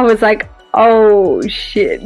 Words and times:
I 0.00 0.02
was 0.02 0.22
like, 0.22 0.48
oh 0.72 1.42
shit. 1.46 2.00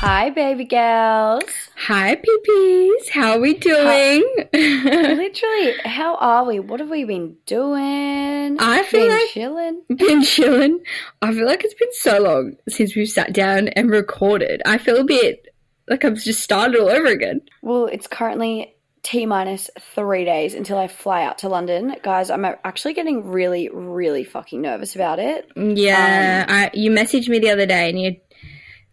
Hi, 0.00 0.28
baby 0.30 0.64
girls. 0.64 1.44
Hi, 1.76 2.16
peepees. 2.16 3.10
How 3.10 3.34
are 3.34 3.38
we 3.38 3.54
doing? 3.54 4.24
Literally, 4.52 5.74
how 5.84 6.16
are 6.16 6.44
we? 6.44 6.58
What 6.58 6.80
have 6.80 6.90
we 6.90 7.04
been 7.04 7.36
doing? 7.46 8.56
I 8.58 8.82
feel 8.82 9.02
been 9.02 9.10
like- 9.10 9.28
chilling. 9.28 9.82
been 9.88 10.22
chilling. 10.24 10.80
I 11.22 11.32
feel 11.32 11.46
like 11.46 11.62
it's 11.62 11.74
been 11.74 11.92
so 11.92 12.18
long 12.20 12.56
since 12.68 12.96
we've 12.96 13.08
sat 13.08 13.32
down 13.32 13.68
and 13.68 13.88
recorded. 13.88 14.62
I 14.66 14.78
feel 14.78 14.96
a 14.96 15.04
bit 15.04 15.46
like 15.86 16.04
I've 16.04 16.16
just 16.20 16.42
started 16.42 16.76
all 16.76 16.88
over 16.88 17.06
again. 17.06 17.42
Well, 17.62 17.86
it's 17.86 18.08
currently 18.08 18.74
T 19.02 19.26
minus 19.26 19.70
three 19.94 20.24
days 20.24 20.54
until 20.54 20.76
I 20.78 20.88
fly 20.88 21.24
out 21.24 21.38
to 21.38 21.48
London. 21.48 21.94
Guys, 22.02 22.30
I'm 22.30 22.44
actually 22.44 22.94
getting 22.94 23.28
really, 23.28 23.68
really 23.72 24.24
fucking 24.24 24.60
nervous 24.60 24.94
about 24.94 25.18
it. 25.18 25.50
Yeah, 25.56 26.44
um, 26.46 26.46
I, 26.48 26.70
you 26.74 26.90
messaged 26.90 27.28
me 27.28 27.38
the 27.38 27.50
other 27.50 27.66
day 27.66 27.88
and 27.90 28.00
you. 28.00 28.16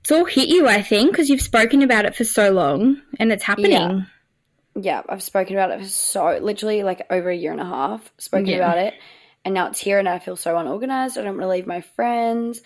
It's 0.01 0.11
all 0.11 0.25
hit 0.25 0.47
you, 0.47 0.67
I 0.67 0.81
think, 0.81 1.11
because 1.11 1.29
you've 1.29 1.41
spoken 1.41 1.81
about 1.81 2.05
it 2.05 2.15
for 2.15 2.23
so 2.23 2.51
long 2.51 3.01
and 3.19 3.31
it's 3.31 3.43
happening. 3.43 4.05
Yeah, 4.75 5.01
I've 5.09 5.23
spoken 5.23 5.55
about 5.55 5.71
it 5.71 5.79
for 5.81 5.87
so 5.89 6.37
literally 6.41 6.83
like 6.83 7.05
over 7.09 7.29
a 7.29 7.35
year 7.35 7.51
and 7.51 7.61
a 7.61 7.65
half. 7.65 8.11
Spoken 8.17 8.49
Yeah. 8.49 8.57
about 8.57 8.77
it, 8.77 8.93
and 9.43 9.53
now 9.53 9.67
it's 9.67 9.79
here, 9.79 9.99
and 9.99 10.07
I 10.07 10.19
feel 10.19 10.35
so 10.35 10.57
unorganized. 10.57 11.17
I 11.17 11.23
don't 11.23 11.37
want 11.37 11.41
to 11.43 11.49
leave 11.49 11.67
my 11.67 11.81
friends. 11.81 12.61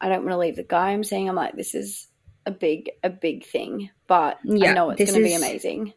I 0.00 0.08
don't 0.08 0.20
want 0.20 0.30
to 0.30 0.38
leave 0.38 0.56
the 0.56 0.62
guy 0.62 0.90
I'm 0.90 1.04
seeing. 1.04 1.28
I'm 1.28 1.34
like, 1.34 1.54
this 1.54 1.74
is 1.74 2.08
a 2.46 2.50
big, 2.50 2.90
a 3.02 3.10
big 3.10 3.44
thing, 3.44 3.90
but 4.06 4.38
I 4.38 4.44
Yeah, 4.58 4.74
know 4.74 4.90
it's 4.90 5.04
going 5.04 5.14
to 5.16 5.20
be 5.22 5.34
amazing. 5.34 5.92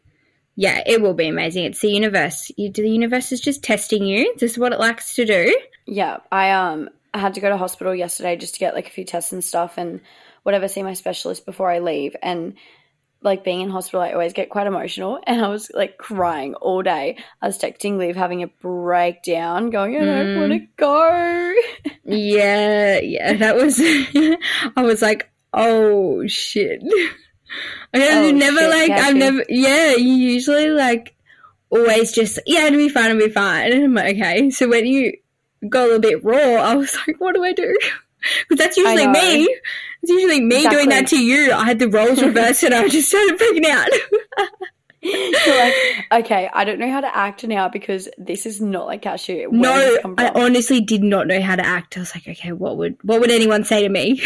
Yeah, 0.56 0.82
it 0.84 1.00
will 1.00 1.14
be 1.14 1.28
amazing. 1.28 1.64
It's 1.64 1.80
the 1.80 1.90
universe. 1.92 2.50
You, 2.56 2.70
the 2.70 2.88
universe 2.88 3.32
is 3.32 3.40
just 3.40 3.62
testing 3.62 4.04
you. 4.04 4.34
This 4.38 4.52
is 4.52 4.58
what 4.58 4.72
it 4.72 4.80
likes 4.80 5.14
to 5.14 5.24
do. 5.24 5.58
Yeah, 5.86 6.18
I 6.30 6.50
um 6.52 6.90
I 7.14 7.18
had 7.18 7.34
to 7.34 7.40
go 7.40 7.48
to 7.48 7.56
hospital 7.56 7.94
yesterday 7.94 8.36
just 8.36 8.54
to 8.54 8.60
get 8.60 8.74
like 8.74 8.86
a 8.88 8.90
few 8.92 9.04
tests 9.04 9.32
and 9.32 9.42
stuff 9.42 9.78
and 9.78 10.00
whatever, 10.42 10.68
see 10.68 10.82
my 10.82 10.94
specialist 10.94 11.46
before 11.46 11.70
I 11.70 11.78
leave. 11.80 12.14
And 12.22 12.54
like 13.22 13.44
being 13.44 13.60
in 13.60 13.70
hospital, 13.70 14.00
I 14.00 14.12
always 14.12 14.32
get 14.32 14.48
quite 14.50 14.66
emotional, 14.66 15.20
and 15.26 15.44
I 15.44 15.48
was 15.48 15.70
like 15.74 15.98
crying 15.98 16.54
all 16.54 16.82
day. 16.82 17.18
I 17.42 17.46
was 17.46 17.58
texting 17.58 17.96
Liv, 17.98 18.16
having 18.16 18.42
a 18.42 18.46
breakdown, 18.46 19.70
going, 19.70 19.96
"I 19.96 20.04
don't 20.04 20.26
Mm. 20.28 20.36
want 20.36 20.52
to 20.52 20.66
go." 20.76 21.54
Yeah, 22.04 22.98
yeah, 23.00 23.34
that 23.34 23.56
was. 23.56 23.78
I 24.76 24.82
was 24.82 25.02
like, 25.02 25.30
oh 25.52 26.26
shit. 26.26 26.82
I 27.94 28.08
Oh, 28.08 28.26
you 28.26 28.32
never 28.32 28.58
shit, 28.58 28.70
like. 28.70 28.90
I've 28.92 29.16
never. 29.16 29.44
Yeah, 29.48 29.94
you 29.96 30.12
usually 30.12 30.68
like 30.70 31.14
always 31.70 32.12
just 32.12 32.38
yeah, 32.46 32.66
it'll 32.66 32.78
be 32.78 32.88
fine, 32.88 33.10
it'll 33.10 33.26
be 33.26 33.32
fine. 33.32 33.72
And 33.72 33.84
I'm 33.84 33.94
like, 33.94 34.16
okay. 34.16 34.50
So 34.50 34.68
when 34.68 34.86
you 34.86 35.12
got 35.68 35.82
a 35.82 35.84
little 35.84 36.00
bit 36.00 36.24
raw, 36.24 36.62
I 36.62 36.74
was 36.74 36.96
like, 37.06 37.20
what 37.20 37.34
do 37.34 37.44
I 37.44 37.52
do? 37.52 37.76
Because 38.48 38.58
that's 38.58 38.76
usually 38.76 39.06
me. 39.06 39.44
It's 40.02 40.10
usually 40.10 40.40
me 40.40 40.68
doing 40.68 40.90
that 40.90 41.08
to 41.08 41.18
you. 41.18 41.52
I 41.52 41.64
had 41.64 41.78
the 41.78 41.88
roles 41.88 42.22
reversed 42.22 42.62
and 42.62 42.74
I 42.74 42.88
just 42.88 43.08
started 43.08 43.38
freaking 43.38 43.66
out. 43.66 43.88
You're 45.02 45.58
like, 45.58 45.74
okay, 46.24 46.50
I 46.52 46.64
don't 46.64 46.78
know 46.78 46.90
how 46.90 47.00
to 47.00 47.16
act 47.16 47.42
now 47.44 47.70
because 47.70 48.08
this 48.18 48.44
is 48.44 48.60
not 48.60 48.86
like 48.86 49.00
cashew. 49.00 49.48
Where 49.48 49.60
no, 49.60 49.74
did 49.74 49.88
this 49.88 50.02
come 50.02 50.14
I 50.18 50.30
honestly 50.34 50.82
did 50.82 51.02
not 51.02 51.26
know 51.26 51.40
how 51.40 51.56
to 51.56 51.64
act. 51.64 51.96
I 51.96 52.00
was 52.00 52.14
like, 52.14 52.28
okay, 52.28 52.52
what 52.52 52.76
would 52.76 52.98
what 53.02 53.20
would 53.20 53.30
anyone 53.30 53.64
say 53.64 53.82
to 53.82 53.88
me? 53.88 54.20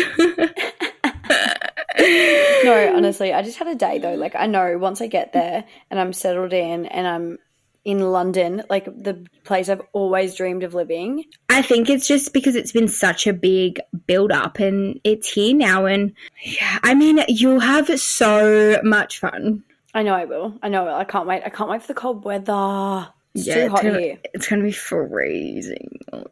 No, 1.98 2.92
honestly, 2.96 3.32
I 3.32 3.42
just 3.42 3.58
had 3.58 3.68
a 3.68 3.74
day 3.74 3.98
though. 3.98 4.14
Like 4.14 4.34
I 4.34 4.46
know 4.46 4.78
once 4.78 5.00
I 5.00 5.06
get 5.06 5.32
there 5.32 5.64
and 5.90 6.00
I'm 6.00 6.12
settled 6.12 6.52
in 6.52 6.86
and 6.86 7.06
I'm 7.06 7.38
in 7.84 8.00
London, 8.00 8.62
like 8.70 8.86
the 8.86 9.26
place 9.44 9.68
I've 9.68 9.82
always 9.92 10.34
dreamed 10.34 10.62
of 10.62 10.74
living. 10.74 11.24
I 11.50 11.62
think 11.62 11.90
it's 11.90 12.08
just 12.08 12.32
because 12.32 12.56
it's 12.56 12.72
been 12.72 12.88
such 12.88 13.26
a 13.26 13.32
big 13.32 13.80
build 14.06 14.32
up 14.32 14.58
and 14.58 15.00
it's 15.04 15.30
here 15.30 15.54
now 15.54 15.86
and 15.86 16.12
yeah, 16.42 16.78
I 16.82 16.94
mean 16.94 17.20
you'll 17.28 17.60
have 17.60 18.00
so 18.00 18.80
much 18.82 19.20
fun. 19.20 19.62
I 19.92 20.02
know 20.02 20.14
I 20.14 20.24
will. 20.24 20.58
I 20.62 20.68
know 20.68 20.82
I 20.82 20.84
will. 20.84 20.94
I 20.94 21.04
can't 21.04 21.28
wait. 21.28 21.42
I 21.44 21.50
can't 21.50 21.70
wait 21.70 21.82
for 21.82 21.88
the 21.88 21.94
cold 21.94 22.24
weather. 22.24 23.08
It's 23.34 23.46
yeah, 23.46 23.54
too 23.54 23.60
it's 23.74 23.82
gonna, 23.82 24.00
here. 24.00 24.18
it's 24.32 24.48
gonna 24.48 24.64
be 24.64 24.72
freezing. 24.72 25.98
Oh. 26.12 26.26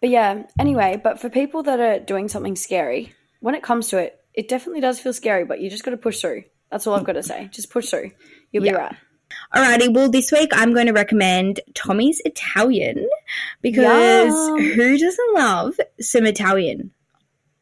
But 0.00 0.10
yeah, 0.10 0.42
anyway, 0.58 1.00
but 1.02 1.20
for 1.20 1.28
people 1.30 1.62
that 1.62 1.78
are 1.78 2.00
doing 2.00 2.28
something 2.28 2.56
scary, 2.56 3.14
when 3.38 3.54
it 3.54 3.62
comes 3.62 3.88
to 3.88 3.98
it, 3.98 4.21
it 4.34 4.48
definitely 4.48 4.80
does 4.80 4.98
feel 4.98 5.12
scary, 5.12 5.44
but 5.44 5.60
you 5.60 5.70
just 5.70 5.84
got 5.84 5.90
to 5.92 5.96
push 5.96 6.20
through. 6.20 6.44
That's 6.70 6.86
all 6.86 6.94
I've 6.94 7.04
got 7.04 7.12
to 7.12 7.22
say. 7.22 7.48
Just 7.52 7.70
push 7.70 7.90
through. 7.90 8.12
You'll 8.50 8.64
Yeah. 8.64 8.72
be 8.72 8.76
right. 8.78 8.96
Alrighty, 9.54 9.94
well 9.94 10.10
this 10.10 10.30
week 10.30 10.50
I'm 10.52 10.74
going 10.74 10.86
to 10.88 10.92
recommend 10.92 11.60
Tommy's 11.74 12.20
Italian 12.24 13.08
because 13.62 14.34
who 14.74 14.98
doesn't 14.98 15.34
love 15.34 15.74
some 16.00 16.26
Italian 16.26 16.90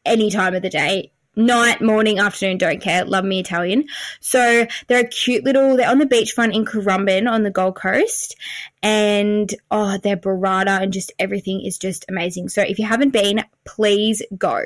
any 0.05 0.29
time 0.31 0.53
of 0.53 0.63
the 0.63 0.69
day? 0.69 1.11
Night, 1.37 1.81
morning, 1.81 2.19
afternoon, 2.19 2.57
don't 2.57 2.81
care. 2.81 3.05
Love 3.05 3.23
me 3.23 3.39
Italian. 3.39 3.85
So 4.19 4.67
they're 4.87 4.99
a 5.05 5.07
cute 5.07 5.45
little. 5.45 5.77
They're 5.77 5.89
on 5.89 5.99
the 5.99 6.05
beachfront 6.05 6.53
in 6.53 6.65
Currumbin 6.65 7.29
on 7.31 7.43
the 7.43 7.49
Gold 7.51 7.75
Coast, 7.75 8.35
and 8.83 9.49
oh, 9.71 9.97
their 9.97 10.17
burrata 10.17 10.81
and 10.81 10.91
just 10.91 11.13
everything 11.19 11.61
is 11.61 11.77
just 11.77 12.03
amazing. 12.09 12.49
So 12.49 12.61
if 12.63 12.79
you 12.79 12.85
haven't 12.85 13.11
been, 13.11 13.45
please 13.63 14.21
go. 14.37 14.61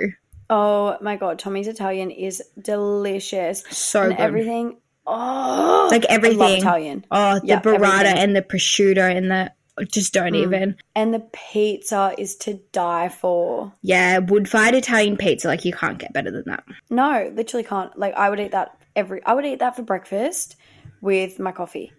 Oh 0.50 0.98
my 1.02 1.16
god, 1.16 1.40
Tommy's 1.40 1.68
Italian 1.68 2.12
is 2.12 2.44
delicious. 2.62 3.64
So 3.72 4.02
and 4.04 4.12
good. 4.12 4.20
everything. 4.24 4.78
Oh, 5.08 5.88
Like 5.92 6.06
I 6.10 6.14
love 6.16 6.24
everything. 6.24 6.58
Italian. 6.62 7.06
Oh, 7.12 7.40
the 7.40 7.48
Yeah, 7.48 7.62
burrata 7.62 8.06
everything. 8.06 8.18
and 8.18 8.36
the 8.36 8.42
prosciutto 8.42 9.16
and 9.16 9.30
the 9.32 9.52
just 9.92 10.14
don't 10.14 10.32
Mm. 10.34 10.42
even. 10.44 10.76
And 10.96 11.14
the 11.14 11.20
pizza 11.52 12.14
is 12.18 12.36
to 12.38 12.56
die 12.72 13.10
for. 13.10 13.74
Yeah, 13.82 14.20
wood 14.20 14.50
fired 14.50 14.74
Italian 14.76 15.18
pizza. 15.18 15.48
Like 15.48 15.66
you 15.66 15.74
can't 15.74 15.98
get 16.00 16.14
better 16.14 16.32
than 16.32 16.44
that. 16.48 16.64
No, 16.90 17.32
literally 17.36 17.64
can't. 17.64 17.98
Like 18.00 18.14
I 18.16 18.30
would 18.30 18.40
eat 18.40 18.52
that 18.52 18.78
every. 18.96 19.22
I 19.26 19.34
would 19.34 19.46
eat 19.46 19.60
that 19.60 19.76
for 19.76 19.82
breakfast 19.84 20.56
with 21.02 21.40
my 21.40 21.52
coffee, 21.52 21.92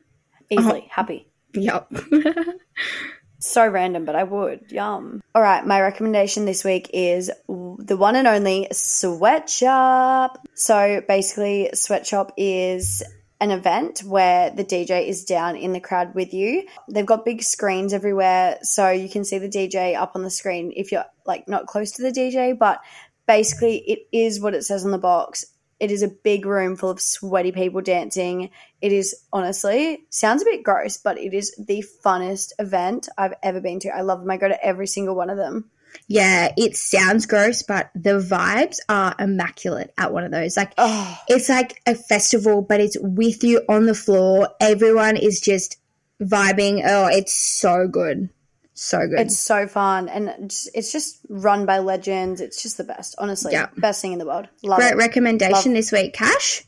easily, 0.50 0.80
Uh-huh. 0.80 0.88
happy. 0.90 1.28
Yep. 1.54 1.92
So 3.38 3.66
random, 3.66 4.04
but 4.04 4.16
I 4.16 4.24
would. 4.24 4.70
Yum. 4.70 5.22
All 5.34 5.42
right, 5.42 5.66
my 5.66 5.80
recommendation 5.80 6.44
this 6.44 6.64
week 6.64 6.90
is 6.92 7.30
the 7.48 7.96
one 7.96 8.16
and 8.16 8.26
only 8.26 8.68
Sweatshop. 8.72 10.46
So 10.54 11.02
basically, 11.06 11.70
Sweatshop 11.74 12.32
is 12.36 13.02
an 13.40 13.50
event 13.50 14.00
where 14.00 14.50
the 14.50 14.64
DJ 14.64 15.06
is 15.06 15.24
down 15.24 15.56
in 15.56 15.72
the 15.72 15.80
crowd 15.80 16.14
with 16.14 16.32
you. 16.32 16.66
They've 16.88 17.04
got 17.04 17.24
big 17.24 17.42
screens 17.42 17.92
everywhere, 17.92 18.58
so 18.62 18.90
you 18.90 19.08
can 19.08 19.24
see 19.24 19.38
the 19.38 19.48
DJ 19.48 19.94
up 19.94 20.12
on 20.14 20.22
the 20.22 20.30
screen 20.30 20.72
if 20.74 20.90
you're 20.90 21.04
like 21.26 21.46
not 21.46 21.66
close 21.66 21.92
to 21.92 22.02
the 22.02 22.12
DJ, 22.12 22.58
but 22.58 22.80
basically 23.26 23.76
it 23.78 24.06
is 24.12 24.40
what 24.40 24.54
it 24.54 24.64
says 24.64 24.84
on 24.84 24.90
the 24.90 24.98
box. 24.98 25.44
It 25.78 25.90
is 25.90 26.02
a 26.02 26.08
big 26.08 26.46
room 26.46 26.76
full 26.76 26.90
of 26.90 27.00
sweaty 27.00 27.52
people 27.52 27.82
dancing. 27.82 28.50
It 28.80 28.92
is 28.92 29.14
honestly 29.32 30.06
sounds 30.10 30.42
a 30.42 30.46
bit 30.46 30.62
gross, 30.62 30.96
but 30.96 31.18
it 31.18 31.34
is 31.34 31.54
the 31.58 31.84
funnest 32.04 32.52
event 32.58 33.08
I've 33.18 33.34
ever 33.42 33.60
been 33.60 33.80
to. 33.80 33.90
I 33.90 34.00
love 34.00 34.20
them. 34.20 34.30
I 34.30 34.36
go 34.38 34.48
to 34.48 34.64
every 34.64 34.86
single 34.86 35.14
one 35.14 35.30
of 35.30 35.36
them. 35.36 35.70
yeah, 36.08 36.52
it 36.56 36.76
sounds 36.76 37.26
gross, 37.26 37.62
but 37.62 37.90
the 37.94 38.18
vibes 38.20 38.78
are 38.88 39.14
immaculate 39.18 39.92
at 39.98 40.12
one 40.12 40.24
of 40.24 40.30
those. 40.30 40.56
Like 40.56 40.72
Oh, 40.78 41.18
it's 41.28 41.48
like 41.48 41.80
a 41.86 41.94
festival, 41.94 42.62
but 42.62 42.80
it's 42.80 42.96
with 43.00 43.44
you 43.44 43.62
on 43.68 43.86
the 43.86 43.94
floor. 43.94 44.48
Everyone 44.60 45.16
is 45.16 45.40
just 45.40 45.78
vibing. 46.22 46.82
Oh, 46.84 47.08
it's 47.08 47.34
so 47.34 47.86
good. 47.86 48.30
So 48.78 49.06
good. 49.08 49.18
it's 49.20 49.38
so 49.38 49.66
fun, 49.66 50.08
and 50.10 50.28
it's- 50.28 50.68
it's 50.74 50.92
just 50.92 51.18
run 51.30 51.64
by 51.66 51.78
legends. 51.78 52.40
It's 52.42 52.62
just 52.62 52.76
the 52.76 52.84
best, 52.84 53.14
honestly. 53.18 53.52
Yeah. 53.52 53.68
Best 53.78 54.02
thing 54.02 54.12
in 54.12 54.18
the 54.18 54.26
world. 54.26 54.48
Love 54.62 54.78
Great 54.78 54.92
it. 54.92 54.96
recommendation 54.96 55.72
Love- 55.72 55.78
this 55.78 55.90
week, 55.92 56.12
Cash. 56.12 56.62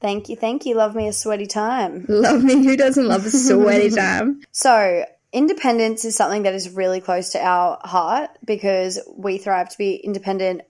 Thank 0.00 0.28
you, 0.28 0.36
thank 0.36 0.66
you. 0.66 0.74
Love 0.74 0.94
me 0.96 1.06
a 1.08 1.12
sweaty 1.12 1.46
time. 1.46 2.04
Love 2.08 2.42
me. 2.44 2.64
Who 2.64 2.76
doesn't 2.76 3.06
love 3.06 3.24
a 3.24 3.30
sweaty 3.30 3.88
time? 3.96 4.42
So, 4.52 5.04
independence 5.32 6.04
is 6.04 6.16
something 6.16 6.42
that 6.42 6.54
is 6.54 6.68
really 6.70 7.00
close 7.00 7.30
to 7.30 7.38
our 7.40 7.78
heart 7.84 8.30
because 8.44 8.98
we 9.16 9.38
thrive 9.38 9.68
to 9.70 9.78
be 9.78 9.94
independent 9.94 10.62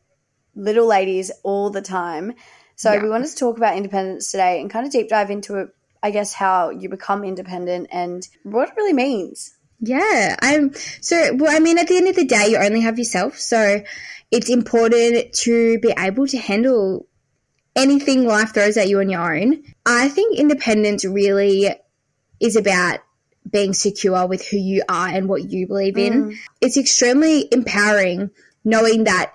little 0.55 0.87
ladies 0.87 1.33
all 1.43 1.71
the 1.71 1.83
time. 1.83 2.35
So, 2.77 2.93
Yeah. 2.93 3.03
we 3.03 3.09
wanted 3.09 3.29
to 3.31 3.37
talk 3.37 3.57
about 3.57 3.77
independence 3.77 4.31
today 4.31 4.61
and 4.61 4.69
kind 4.71 4.87
of 4.87 4.93
deep 4.93 5.09
dive 5.09 5.31
into 5.31 5.57
it, 5.57 5.69
I 6.03 6.11
guess, 6.11 6.35
how 6.35 6.69
you 6.71 6.89
become 6.91 7.25
independent 7.25 7.89
and 7.91 8.29
what 8.43 8.69
it 8.69 8.75
really 8.77 8.93
means. 8.93 9.54
Yeah, 9.81 10.37
I'm 10.41 10.73
so 11.01 11.35
well. 11.35 11.55
I 11.55 11.61
mean, 11.61 11.79
at 11.79 11.89
the 11.89 11.97
end 11.97 12.09
of 12.09 12.17
the 12.17 12.25
day, 12.25 12.49
you 12.49 12.57
only 12.57 12.81
have 12.81 12.99
yourself, 12.99 13.39
so 13.39 13.83
it's 14.31 14.49
important 14.49 15.33
to 15.33 15.79
be 15.79 15.93
able 15.97 16.27
to 16.29 16.39
handle 16.39 17.07
anything 17.77 18.25
life 18.25 18.55
throws 18.55 18.77
at 18.77 18.89
you 18.89 19.01
on 19.01 19.11
your 19.11 19.35
own. 19.37 19.63
I 19.85 20.09
think 20.09 20.39
independence 20.39 21.05
really 21.05 21.75
is 22.41 22.57
about 22.57 23.01
being 23.51 23.75
secure 23.75 24.27
with 24.27 24.47
who 24.47 24.57
you 24.57 24.83
are 24.89 25.09
and 25.09 25.29
what 25.29 25.51
you 25.51 25.67
believe 25.67 25.99
in. 25.99 26.31
Mm. 26.31 26.37
It's 26.61 26.77
extremely 26.77 27.49
empowering 27.53 28.31
knowing 28.65 29.05
that 29.05 29.35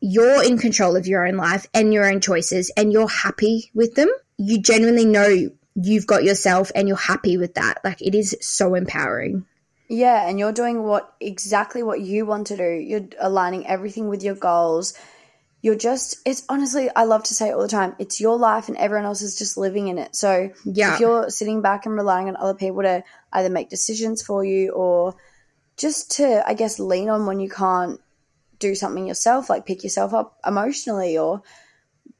you're 0.00 0.42
in 0.42 0.58
control 0.58 0.96
of 0.96 1.06
your 1.06 1.26
own 1.26 1.36
life 1.36 1.66
and 1.74 1.92
your 1.92 2.10
own 2.10 2.20
choices 2.20 2.72
and 2.76 2.92
you're 2.92 3.08
happy 3.08 3.70
with 3.74 3.94
them. 3.94 4.08
You 4.38 4.60
genuinely 4.60 5.04
know 5.04 5.50
you've 5.74 6.06
got 6.06 6.24
yourself 6.24 6.72
and 6.74 6.88
you're 6.88 6.96
happy 6.96 7.36
with 7.36 7.54
that. 7.54 7.80
Like 7.84 8.00
it 8.00 8.14
is 8.14 8.36
so 8.40 8.74
empowering. 8.74 9.44
Yeah, 9.92 10.28
and 10.28 10.38
you're 10.38 10.52
doing 10.52 10.84
what 10.84 11.12
exactly 11.18 11.82
what 11.82 12.00
you 12.00 12.24
want 12.24 12.46
to 12.46 12.56
do. 12.56 12.70
You're 12.70 13.08
aligning 13.18 13.66
everything 13.66 14.06
with 14.06 14.22
your 14.22 14.36
goals. 14.36 14.94
You're 15.62 15.74
just 15.74 16.16
it's 16.24 16.44
honestly 16.48 16.88
I 16.94 17.04
love 17.04 17.24
to 17.24 17.34
say 17.34 17.48
it 17.48 17.54
all 17.54 17.62
the 17.62 17.68
time. 17.68 17.96
It's 17.98 18.20
your 18.20 18.38
life 18.38 18.68
and 18.68 18.76
everyone 18.76 19.04
else 19.04 19.20
is 19.20 19.36
just 19.36 19.56
living 19.56 19.88
in 19.88 19.98
it. 19.98 20.14
So 20.14 20.50
Yeah. 20.64 20.94
if 20.94 21.00
you're 21.00 21.28
sitting 21.28 21.60
back 21.60 21.86
and 21.86 21.96
relying 21.96 22.28
on 22.28 22.36
other 22.36 22.54
people 22.54 22.82
to 22.82 23.02
either 23.32 23.50
make 23.50 23.68
decisions 23.68 24.22
for 24.22 24.44
you 24.44 24.70
or 24.70 25.16
just 25.76 26.12
to 26.12 26.48
I 26.48 26.54
guess 26.54 26.78
lean 26.78 27.08
on 27.08 27.26
when 27.26 27.40
you 27.40 27.50
can't 27.50 28.00
do 28.60 28.76
something 28.76 29.08
yourself, 29.08 29.50
like 29.50 29.66
pick 29.66 29.82
yourself 29.82 30.14
up 30.14 30.38
emotionally 30.46 31.18
or 31.18 31.42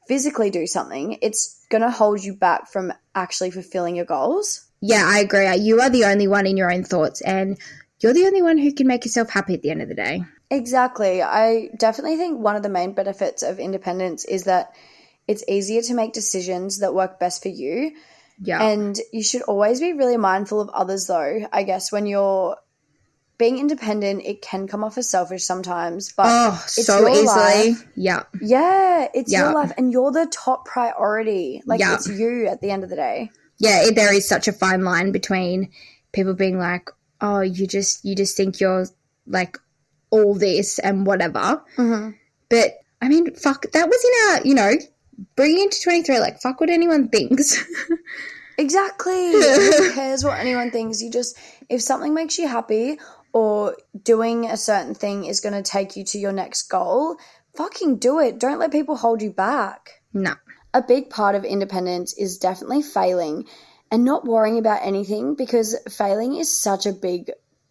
physically 0.08 0.50
do 0.50 0.66
something, 0.66 1.18
it's 1.22 1.64
going 1.70 1.82
to 1.82 1.90
hold 1.90 2.24
you 2.24 2.34
back 2.34 2.68
from 2.68 2.92
actually 3.14 3.52
fulfilling 3.52 3.94
your 3.94 4.06
goals. 4.06 4.69
Yeah, 4.80 5.02
I 5.06 5.20
agree. 5.20 5.54
You 5.56 5.80
are 5.80 5.90
the 5.90 6.04
only 6.04 6.26
one 6.26 6.46
in 6.46 6.56
your 6.56 6.72
own 6.72 6.84
thoughts, 6.84 7.20
and 7.20 7.58
you're 8.00 8.14
the 8.14 8.24
only 8.26 8.42
one 8.42 8.58
who 8.58 8.72
can 8.72 8.86
make 8.86 9.04
yourself 9.04 9.30
happy 9.30 9.54
at 9.54 9.62
the 9.62 9.70
end 9.70 9.82
of 9.82 9.88
the 9.88 9.94
day. 9.94 10.24
Exactly. 10.50 11.22
I 11.22 11.68
definitely 11.78 12.16
think 12.16 12.40
one 12.40 12.56
of 12.56 12.62
the 12.62 12.68
main 12.68 12.92
benefits 12.92 13.42
of 13.42 13.60
independence 13.60 14.24
is 14.24 14.44
that 14.44 14.74
it's 15.28 15.44
easier 15.46 15.82
to 15.82 15.94
make 15.94 16.12
decisions 16.12 16.78
that 16.80 16.94
work 16.94 17.20
best 17.20 17.42
for 17.42 17.48
you. 17.48 17.92
Yeah. 18.42 18.62
And 18.62 18.98
you 19.12 19.22
should 19.22 19.42
always 19.42 19.80
be 19.80 19.92
really 19.92 20.16
mindful 20.16 20.60
of 20.60 20.70
others, 20.70 21.06
though. 21.06 21.46
I 21.52 21.62
guess 21.62 21.92
when 21.92 22.06
you're 22.06 22.56
being 23.36 23.58
independent, 23.58 24.22
it 24.24 24.42
can 24.42 24.66
come 24.66 24.82
off 24.82 24.98
as 24.98 25.08
selfish 25.08 25.44
sometimes, 25.44 26.12
but 26.12 26.26
oh, 26.28 26.62
it's 26.64 26.86
so 26.86 27.00
your 27.00 27.10
easily. 27.10 27.26
life. 27.26 27.86
Yeah. 27.94 28.22
yeah, 28.40 29.08
it's 29.14 29.30
Yeah. 29.30 29.44
your 29.44 29.54
life 29.54 29.72
and 29.78 29.92
you're 29.92 30.10
the 30.10 30.26
top 30.26 30.64
priority. 30.66 31.62
Like, 31.64 31.80
Yeah. 31.80 31.94
it's 31.94 32.08
you 32.08 32.46
at 32.48 32.60
the 32.60 32.70
end 32.70 32.82
of 32.82 32.90
the 32.90 32.96
day. 32.96 33.30
Yeah, 33.60 33.84
it, 33.84 33.94
there 33.94 34.12
is 34.12 34.28
such 34.28 34.48
a 34.48 34.52
fine 34.52 34.82
line 34.82 35.12
between 35.12 35.70
people 36.12 36.34
being 36.34 36.58
like, 36.58 36.90
"Oh, 37.20 37.40
you 37.40 37.66
just 37.66 38.04
you 38.04 38.16
just 38.16 38.36
think 38.36 38.58
you're 38.58 38.86
like 39.26 39.56
all 40.10 40.34
this 40.34 40.80
and 40.80 41.06
whatever." 41.06 41.62
Mm-hmm. 41.76 42.10
But 42.48 42.78
I 43.00 43.08
mean, 43.08 43.32
fuck, 43.34 43.70
that 43.72 43.88
was 43.88 44.04
in 44.04 44.12
our, 44.34 44.46
you 44.46 44.54
know, 44.54 44.72
bringing 45.36 45.62
into 45.64 45.80
23, 45.82 46.18
like, 46.18 46.40
fuck 46.40 46.60
what 46.60 46.70
anyone 46.70 47.08
thinks. 47.08 47.64
Exactly. 48.58 49.32
Who 49.32 49.92
cares 49.94 50.22
what 50.22 50.38
anyone 50.38 50.70
thinks? 50.70 51.00
You 51.00 51.10
just, 51.10 51.38
if 51.70 51.80
something 51.80 52.12
makes 52.12 52.38
you 52.38 52.46
happy 52.46 52.98
or 53.32 53.74
doing 54.02 54.44
a 54.44 54.56
certain 54.58 54.94
thing 54.94 55.24
is 55.24 55.40
going 55.40 55.54
to 55.54 55.62
take 55.62 55.96
you 55.96 56.04
to 56.04 56.18
your 56.18 56.32
next 56.32 56.64
goal, 56.64 57.16
fucking 57.56 57.96
do 57.96 58.18
it. 58.20 58.38
Don't 58.38 58.58
let 58.58 58.70
people 58.70 58.96
hold 58.96 59.22
you 59.22 59.30
back. 59.32 60.02
no. 60.12 60.34
A 60.72 60.82
big 60.82 61.10
part 61.10 61.34
of 61.34 61.44
independence 61.44 62.12
is 62.12 62.38
definitely 62.38 62.82
failing 62.82 63.46
and 63.90 64.04
not 64.04 64.24
worrying 64.24 64.58
about 64.58 64.84
anything 64.84 65.34
because 65.34 65.76
failing 65.90 66.36
is 66.36 66.60
such 66.60 66.86
a 66.86 66.92
big, 66.92 67.30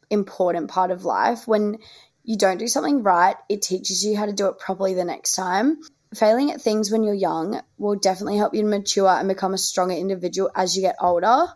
important 0.10 0.70
part 0.70 0.92
of 0.92 1.06
life. 1.06 1.48
When 1.48 1.78
you 2.24 2.38
don't 2.38 2.58
do 2.58 2.68
something 2.68 3.04
right, 3.04 3.36
it 3.48 3.62
teaches 3.62 4.04
you 4.04 4.18
how 4.18 4.26
to 4.26 4.34
do 4.34 4.48
it 4.48 4.60
properly 4.60 4.94
the 4.94 5.06
next 5.06 5.34
time. 5.34 5.80
Failing 6.14 6.52
at 6.52 6.62
things 6.62 6.92
when 6.92 7.04
you're 7.04 7.14
young 7.14 7.62
will 7.78 7.96
definitely 7.96 8.38
help 8.38 8.54
you 8.54 8.66
mature 8.66 9.08
and 9.08 9.30
become 9.30 9.54
a 9.54 9.58
stronger 9.58 9.94
individual 9.96 10.50
as 10.56 10.76
you 10.76 10.82
get 10.82 10.96
older. 11.00 11.48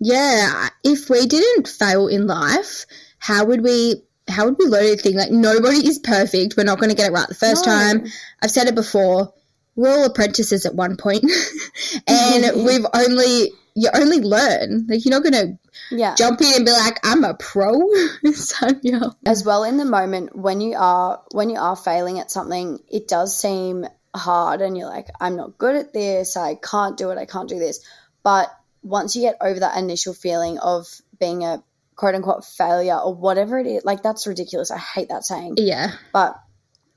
Yeah, 0.00 0.70
if 0.82 1.10
we 1.10 1.26
didn't 1.26 1.68
fail 1.68 2.08
in 2.08 2.26
life, 2.26 2.86
how 3.18 3.44
would 3.44 3.62
we 3.62 4.02
how 4.26 4.46
would 4.46 4.56
we 4.58 4.66
learn 4.66 4.86
anything? 4.86 5.16
Like 5.16 5.30
nobody 5.30 5.86
is 5.86 5.98
perfect. 5.98 6.56
We're 6.56 6.64
not 6.64 6.78
going 6.78 6.90
to 6.90 6.96
get 6.96 7.10
it 7.10 7.12
right 7.12 7.28
the 7.28 7.34
first 7.34 7.66
No. 7.66 7.72
time. 7.72 8.06
I've 8.42 8.50
said 8.50 8.68
it 8.68 8.74
before. 8.74 9.34
We're 9.80 9.90
all 9.90 10.04
apprentices 10.04 10.66
at 10.66 10.74
one 10.74 10.96
point, 10.96 11.24
and 12.06 12.64
we've 12.66 12.86
only 12.92 13.52
you 13.74 13.88
only 13.94 14.20
learn. 14.20 14.86
Like 14.88 15.04
you're 15.04 15.18
not 15.18 15.22
going 15.22 15.32
to 15.46 15.58
Yeah. 15.96 16.14
jump 16.16 16.40
in 16.42 16.52
and 16.54 16.64
be 16.66 16.70
like, 16.72 16.98
"I'm 17.04 17.24
a 17.24 17.34
pro." 17.34 17.80
As 19.26 19.44
well 19.44 19.64
in 19.64 19.76
the 19.76 19.84
moment 19.84 20.36
when 20.36 20.60
you 20.60 20.76
are 20.76 21.22
when 21.32 21.50
you 21.50 21.58
are 21.58 21.76
failing 21.76 22.18
at 22.18 22.30
something 22.30 22.78
it 22.90 23.08
does 23.08 23.36
seem 23.38 23.86
hard 24.14 24.60
and 24.60 24.76
you're 24.76 24.88
like 24.88 25.06
i'm 25.20 25.36
not 25.36 25.56
good 25.56 25.76
at 25.76 25.92
this. 25.92 26.36
I 26.36 26.56
can't 26.56 26.96
do 26.98 27.10
it. 27.10 27.18
I 27.18 27.26
can't 27.26 27.48
do 27.48 27.58
this. 27.58 27.80
But 28.22 28.50
once 28.82 29.14
you 29.14 29.22
get 29.22 29.36
over 29.40 29.60
that 29.60 29.78
initial 29.78 30.14
feeling 30.14 30.58
of 30.58 30.86
being 31.18 31.44
a 31.44 31.62
quote 31.96 32.14
unquote 32.14 32.44
failure 32.44 32.96
or 32.98 33.14
whatever 33.14 33.58
it 33.58 33.66
is 33.66 33.84
like 33.84 34.02
that's 34.02 34.26
ridiculous. 34.26 34.70
I 34.70 34.78
hate 34.78 35.08
that 35.10 35.24
saying. 35.24 35.54
Yeah, 35.58 35.92
but 36.12 36.34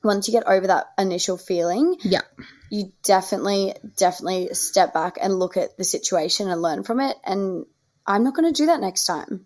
once 0.03 0.27
you 0.27 0.33
get 0.33 0.47
over 0.47 0.67
that 0.67 0.87
initial 0.97 1.37
feeling 1.37 1.95
yeah, 2.01 2.21
you 2.69 2.91
definitely 3.03 3.73
definitely 3.97 4.53
step 4.53 4.93
back 4.93 5.17
and 5.21 5.39
look 5.39 5.57
at 5.57 5.77
the 5.77 5.83
situation 5.83 6.49
and 6.49 6.61
learn 6.61 6.83
from 6.83 6.99
it 6.99 7.15
and 7.23 7.65
i'm 8.05 8.23
not 8.23 8.35
going 8.35 8.51
to 8.51 8.61
do 8.61 8.67
that 8.67 8.81
next 8.81 9.05
time 9.05 9.45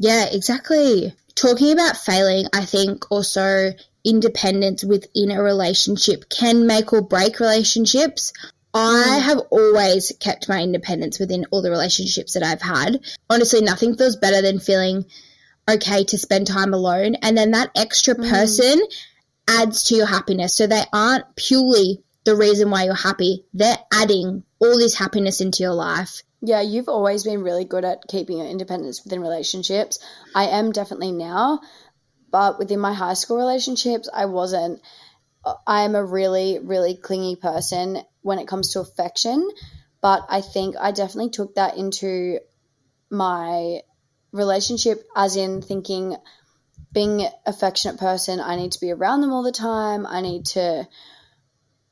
yeah. 0.00 0.28
Exactly. 0.32 1.14
Talking 1.34 1.72
about 1.72 1.96
failing, 1.96 2.46
I 2.54 2.64
think 2.64 3.12
also 3.12 3.72
independence 4.02 4.82
within 4.82 5.30
a 5.30 5.42
relationship 5.42 6.28
can 6.30 6.66
make 6.66 6.92
or 6.94 7.02
break 7.02 7.38
relationships. 7.38 8.32
I 8.72 9.18
mm. 9.18 9.22
have 9.22 9.38
always 9.50 10.10
kept 10.18 10.48
my 10.48 10.62
independence 10.62 11.18
within 11.18 11.44
all 11.50 11.60
the 11.60 11.70
relationships 11.70 12.32
that 12.32 12.42
I've 12.42 12.62
had. 12.62 13.00
Honestly, 13.28 13.60
nothing 13.60 13.94
feels 13.94 14.16
better 14.16 14.40
than 14.40 14.58
feeling 14.58 15.04
okay 15.68 16.04
to 16.04 16.18
spend 16.18 16.46
time 16.46 16.72
alone. 16.72 17.16
And 17.16 17.36
then 17.36 17.50
that 17.50 17.70
extra 17.76 18.14
mm. 18.14 18.28
person 18.28 18.80
adds 19.58 19.84
to 19.84 19.96
your 19.96 20.06
happiness. 20.06 20.56
So 20.56 20.66
they 20.66 20.84
aren't 20.92 21.36
purely 21.36 22.02
the 22.24 22.36
reason 22.36 22.70
why 22.70 22.84
you're 22.84 22.94
happy, 22.94 23.44
they're 23.54 23.78
adding 23.92 24.44
all 24.58 24.78
this 24.78 24.94
happiness 24.94 25.40
into 25.40 25.62
your 25.62 25.72
life. 25.72 26.22
Yeah, 26.42 26.60
you've 26.60 26.88
always 26.88 27.24
been 27.24 27.42
really 27.42 27.64
good 27.64 27.84
at 27.84 28.06
keeping 28.08 28.38
your 28.38 28.46
independence 28.46 29.02
within 29.04 29.20
relationships. 29.20 29.98
I 30.34 30.44
am 30.44 30.72
definitely 30.72 31.12
now, 31.12 31.60
but 32.30 32.58
within 32.58 32.80
my 32.80 32.92
high 32.92 33.14
school 33.14 33.38
relationships, 33.38 34.08
I 34.12 34.26
wasn't. 34.26 34.80
I 35.66 35.84
am 35.84 35.94
a 35.94 36.04
really, 36.04 36.58
really 36.58 36.94
clingy 36.94 37.36
person 37.36 37.98
when 38.20 38.38
it 38.38 38.48
comes 38.48 38.72
to 38.72 38.80
affection, 38.80 39.48
but 40.02 40.26
I 40.28 40.42
think 40.42 40.76
I 40.78 40.92
definitely 40.92 41.30
took 41.30 41.54
that 41.54 41.78
into 41.78 42.40
my 43.10 43.80
relationship, 44.32 45.02
as 45.16 45.36
in 45.36 45.62
thinking 45.62 46.16
being 46.92 47.22
an 47.22 47.30
affectionate 47.46 47.98
person, 47.98 48.40
I 48.40 48.56
need 48.56 48.72
to 48.72 48.80
be 48.80 48.90
around 48.90 49.20
them 49.20 49.32
all 49.32 49.42
the 49.42 49.52
time. 49.52 50.06
I 50.06 50.20
need 50.20 50.46
to 50.46 50.88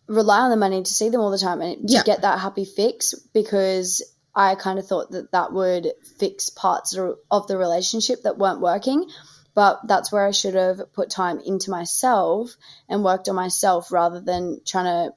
rely 0.06 0.40
on 0.40 0.50
them. 0.50 0.62
I 0.62 0.68
need 0.68 0.86
to 0.86 0.92
see 0.92 1.08
them 1.08 1.20
all 1.20 1.30
the 1.30 1.38
time 1.38 1.60
and 1.60 1.86
to 1.86 1.94
Yeah. 1.94 2.02
get 2.02 2.22
that 2.22 2.40
happy 2.40 2.64
fix 2.64 3.14
because 3.32 4.02
I 4.34 4.54
kind 4.54 4.78
of 4.78 4.86
thought 4.86 5.10
that 5.12 5.32
that 5.32 5.52
would 5.52 5.92
fix 6.18 6.50
parts 6.50 6.96
of 7.30 7.46
the 7.46 7.56
relationship 7.56 8.22
that 8.22 8.38
weren't 8.38 8.60
working. 8.60 9.08
But 9.54 9.80
that's 9.88 10.12
where 10.12 10.24
I 10.24 10.30
should 10.30 10.54
have 10.54 10.92
put 10.92 11.10
time 11.10 11.40
into 11.40 11.70
myself 11.70 12.56
and 12.88 13.02
worked 13.02 13.28
on 13.28 13.34
myself 13.34 13.90
rather 13.90 14.20
than 14.20 14.60
trying 14.64 14.84
to, 14.84 15.14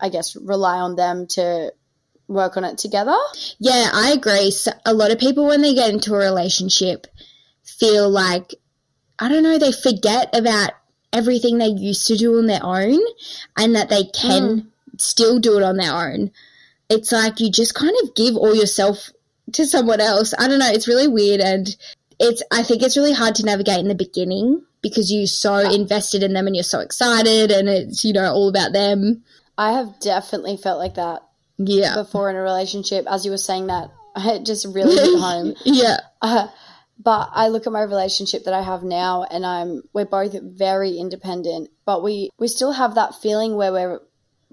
I 0.00 0.08
guess, 0.08 0.36
rely 0.36 0.78
on 0.78 0.96
them 0.96 1.26
to 1.28 1.72
work 2.26 2.56
on 2.56 2.64
it 2.64 2.78
together. 2.78 3.16
Yeah, 3.58 3.90
I 3.92 4.12
agree. 4.12 4.50
So 4.52 4.72
a 4.86 4.94
lot 4.94 5.10
of 5.10 5.18
people, 5.18 5.44
when 5.44 5.60
they 5.60 5.74
get 5.74 5.90
into 5.90 6.14
a 6.14 6.18
relationship, 6.18 7.06
feel 7.62 8.08
like, 8.08 8.54
I 9.18 9.28
don't 9.28 9.42
know, 9.42 9.58
they 9.58 9.72
forget 9.72 10.34
about 10.34 10.70
everything 11.12 11.58
they 11.58 11.68
used 11.68 12.06
to 12.08 12.16
do 12.16 12.38
on 12.38 12.46
their 12.46 12.64
own 12.64 12.98
and 13.56 13.76
that 13.76 13.88
they 13.88 14.04
can 14.04 14.72
still 14.98 15.38
do 15.38 15.56
it 15.56 15.62
on 15.62 15.76
their 15.76 15.92
own. 15.92 16.32
It's 16.88 17.12
like 17.12 17.40
you 17.40 17.50
just 17.50 17.74
kind 17.74 17.94
of 18.02 18.14
give 18.14 18.36
all 18.36 18.54
yourself 18.54 19.10
to 19.52 19.66
someone 19.66 20.00
else. 20.00 20.34
I 20.38 20.48
don't 20.48 20.58
know, 20.58 20.70
it's 20.70 20.88
really 20.88 21.08
weird 21.08 21.40
and 21.40 21.74
it's 22.18 22.42
I 22.50 22.62
think 22.62 22.82
it's 22.82 22.96
really 22.96 23.12
hard 23.12 23.34
to 23.36 23.44
navigate 23.44 23.78
in 23.78 23.88
the 23.88 23.94
beginning 23.94 24.62
because 24.82 25.10
you're 25.10 25.26
so 25.26 25.56
invested 25.56 26.22
in 26.22 26.32
them 26.32 26.46
and 26.46 26.54
you're 26.54 26.62
so 26.62 26.80
excited 26.80 27.50
and 27.50 27.68
it's, 27.68 28.04
you 28.04 28.12
know, 28.12 28.32
all 28.32 28.48
about 28.48 28.72
them. 28.72 29.24
I 29.56 29.72
have 29.72 29.98
definitely 30.00 30.56
felt 30.56 30.78
like 30.78 30.94
that 30.96 31.22
Yeah. 31.58 31.94
before 31.94 32.28
in 32.28 32.36
a 32.36 32.42
relationship. 32.42 33.06
As 33.08 33.24
you 33.24 33.30
were 33.30 33.38
saying 33.38 33.68
that, 33.68 33.90
it 34.16 34.44
just 34.44 34.66
really 34.66 34.94
hit 34.94 35.18
home. 35.18 35.54
yeah. 35.64 35.98
Uh, 36.20 36.48
but 36.98 37.30
I 37.32 37.48
look 37.48 37.66
at 37.66 37.72
my 37.72 37.82
relationship 37.82 38.44
that 38.44 38.54
I 38.54 38.62
have 38.62 38.82
now, 38.82 39.24
and 39.24 39.44
I'm 39.44 39.82
we're 39.92 40.04
both 40.04 40.40
very 40.40 40.96
independent, 40.98 41.70
but 41.84 42.02
we 42.02 42.30
we 42.38 42.48
still 42.48 42.72
have 42.72 42.94
that 42.94 43.14
feeling 43.16 43.56
where 43.56 43.72
we're 43.72 44.00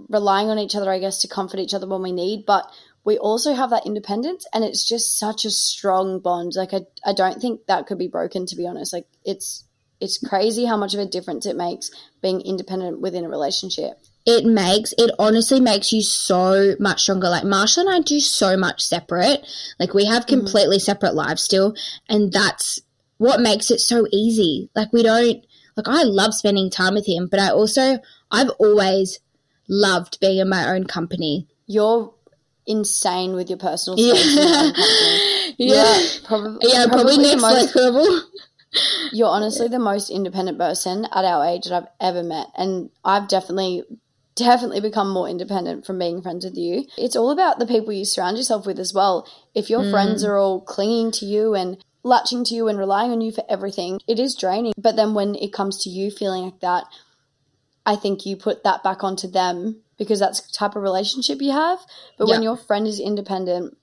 relying 0.10 0.50
on 0.50 0.60
each 0.60 0.75
other, 0.75 0.91
I 0.91 1.00
guess, 1.00 1.21
to 1.21 1.27
comfort 1.27 1.60
each 1.60 1.74
other 1.74 1.88
when 1.88 2.01
we 2.01 2.12
need. 2.12 2.45
But 2.45 2.71
we 3.03 3.17
also 3.17 3.53
have 3.53 3.69
that 3.69 3.86
independence, 3.86 4.45
and 4.53 4.63
it's 4.63 4.88
just 4.88 5.17
such 5.17 5.45
a 5.45 5.51
strong 5.51 6.19
bond. 6.19 6.53
Like 6.55 6.74
I, 6.74 6.81
I 7.05 7.13
don't 7.13 7.41
think 7.41 7.65
that 7.67 7.88
could 7.88 7.98
be 7.98 8.07
broken. 8.07 8.45
To 8.48 8.55
be 8.55 8.67
honest, 8.67 8.93
like 8.93 9.07
it's 9.24 9.63
it's 10.01 10.17
crazy 10.17 10.65
how 10.65 10.75
much 10.75 10.93
of 10.93 11.00
a 11.00 11.05
difference 11.05 11.46
it 11.46 11.55
makes 11.55 11.91
being 12.22 12.41
independent 12.41 13.00
within 13.00 13.24
a 13.24 13.29
relationship. 13.29 13.98
it 14.25 14.46
makes 14.46 14.93
it 14.98 15.12
honestly 15.17 15.60
makes 15.60 15.91
you 15.93 16.01
so 16.01 16.75
much 16.79 17.03
stronger. 17.03 17.29
Like 17.29 17.43
Marshall 17.43 17.88
and 17.88 17.96
I 17.96 18.00
do 18.01 18.20
so 18.20 18.58
much 18.58 18.84
separate. 18.84 19.46
Like 19.79 19.93
we 19.93 20.05
have 20.05 20.25
mm-hmm. 20.25 20.39
completely 20.39 20.79
separate 20.79 21.15
lives 21.15 21.41
still, 21.43 21.75
and 22.10 22.31
that's 22.31 22.79
what 23.17 23.39
makes 23.39 23.72
it 23.72 23.79
so 23.79 24.08
easy. 24.12 24.70
Like 24.75 24.91
we 24.91 25.03
don't 25.03 25.46
like 25.77 25.88
I 25.88 26.03
love 26.03 26.34
spending 26.34 26.70
time 26.70 26.96
with 26.96 27.08
him, 27.08 27.27
but 27.29 27.39
I 27.39 27.50
also 27.50 28.00
I've 28.31 28.50
always 28.60 29.20
loved 29.67 30.20
being 30.20 30.39
in 30.39 30.50
my 30.50 30.70
own 30.70 30.86
company. 30.86 31.48
You're 31.65 32.13
insane 32.67 33.34
with 33.34 33.50
your 33.50 33.58
personal 33.58 33.98
space. 33.98 34.36
your. 34.36 34.74
Yeah. 35.58 36.01
probably, 36.24 36.60
Yeah, 36.72 36.88
probably, 36.88 37.17
the 37.17 37.22
next 37.24 37.41
most- 37.41 37.75
level. 37.75 38.22
You're 39.11 39.27
honestly 39.27 39.67
the 39.67 39.79
most 39.79 40.09
independent 40.09 40.57
person 40.57 41.05
at 41.05 41.25
our 41.25 41.45
age 41.45 41.65
that 41.65 41.73
I've 41.73 41.89
ever 41.99 42.23
met. 42.23 42.47
And 42.55 42.89
I've 43.03 43.27
definitely, 43.27 43.83
definitely 44.35 44.79
become 44.79 45.09
more 45.09 45.27
independent 45.27 45.85
from 45.85 45.99
being 45.99 46.21
friends 46.21 46.45
with 46.45 46.55
you. 46.55 46.85
It's 46.97 47.15
all 47.15 47.31
about 47.31 47.59
the 47.59 47.67
people 47.67 47.93
you 47.93 48.05
surround 48.05 48.37
yourself 48.37 48.65
with 48.65 48.79
as 48.79 48.93
well. 48.93 49.27
If 49.53 49.69
your 49.69 49.83
Mm. 49.83 49.91
friends 49.91 50.23
are 50.23 50.37
all 50.37 50.61
clinging 50.61 51.11
to 51.13 51.25
you 51.25 51.53
and 51.53 51.77
latching 52.03 52.43
to 52.45 52.55
you 52.55 52.67
and 52.67 52.79
relying 52.79 53.11
on 53.11 53.21
you 53.21 53.31
for 53.31 53.43
everything, 53.49 53.99
it 54.07 54.19
is 54.19 54.35
draining. 54.35 54.73
But 54.77 54.95
then 54.95 55.13
when 55.13 55.35
it 55.35 55.53
comes 55.53 55.77
to 55.83 55.89
you 55.89 56.09
feeling 56.09 56.43
like 56.43 56.59
that, 56.61 56.85
I 57.85 57.95
think 57.95 58.25
you 58.25 58.37
put 58.37 58.63
that 58.63 58.83
back 58.83 59.03
onto 59.03 59.27
them 59.27 59.81
because 59.97 60.19
that's 60.19 60.41
the 60.41 60.51
type 60.51 60.75
of 60.75 60.83
relationship 60.83 61.41
you 61.41 61.51
have. 61.51 61.79
But 62.17 62.27
when 62.27 62.43
your 62.43 62.55
friend 62.55 62.87
is 62.87 62.99
independent, 62.99 63.77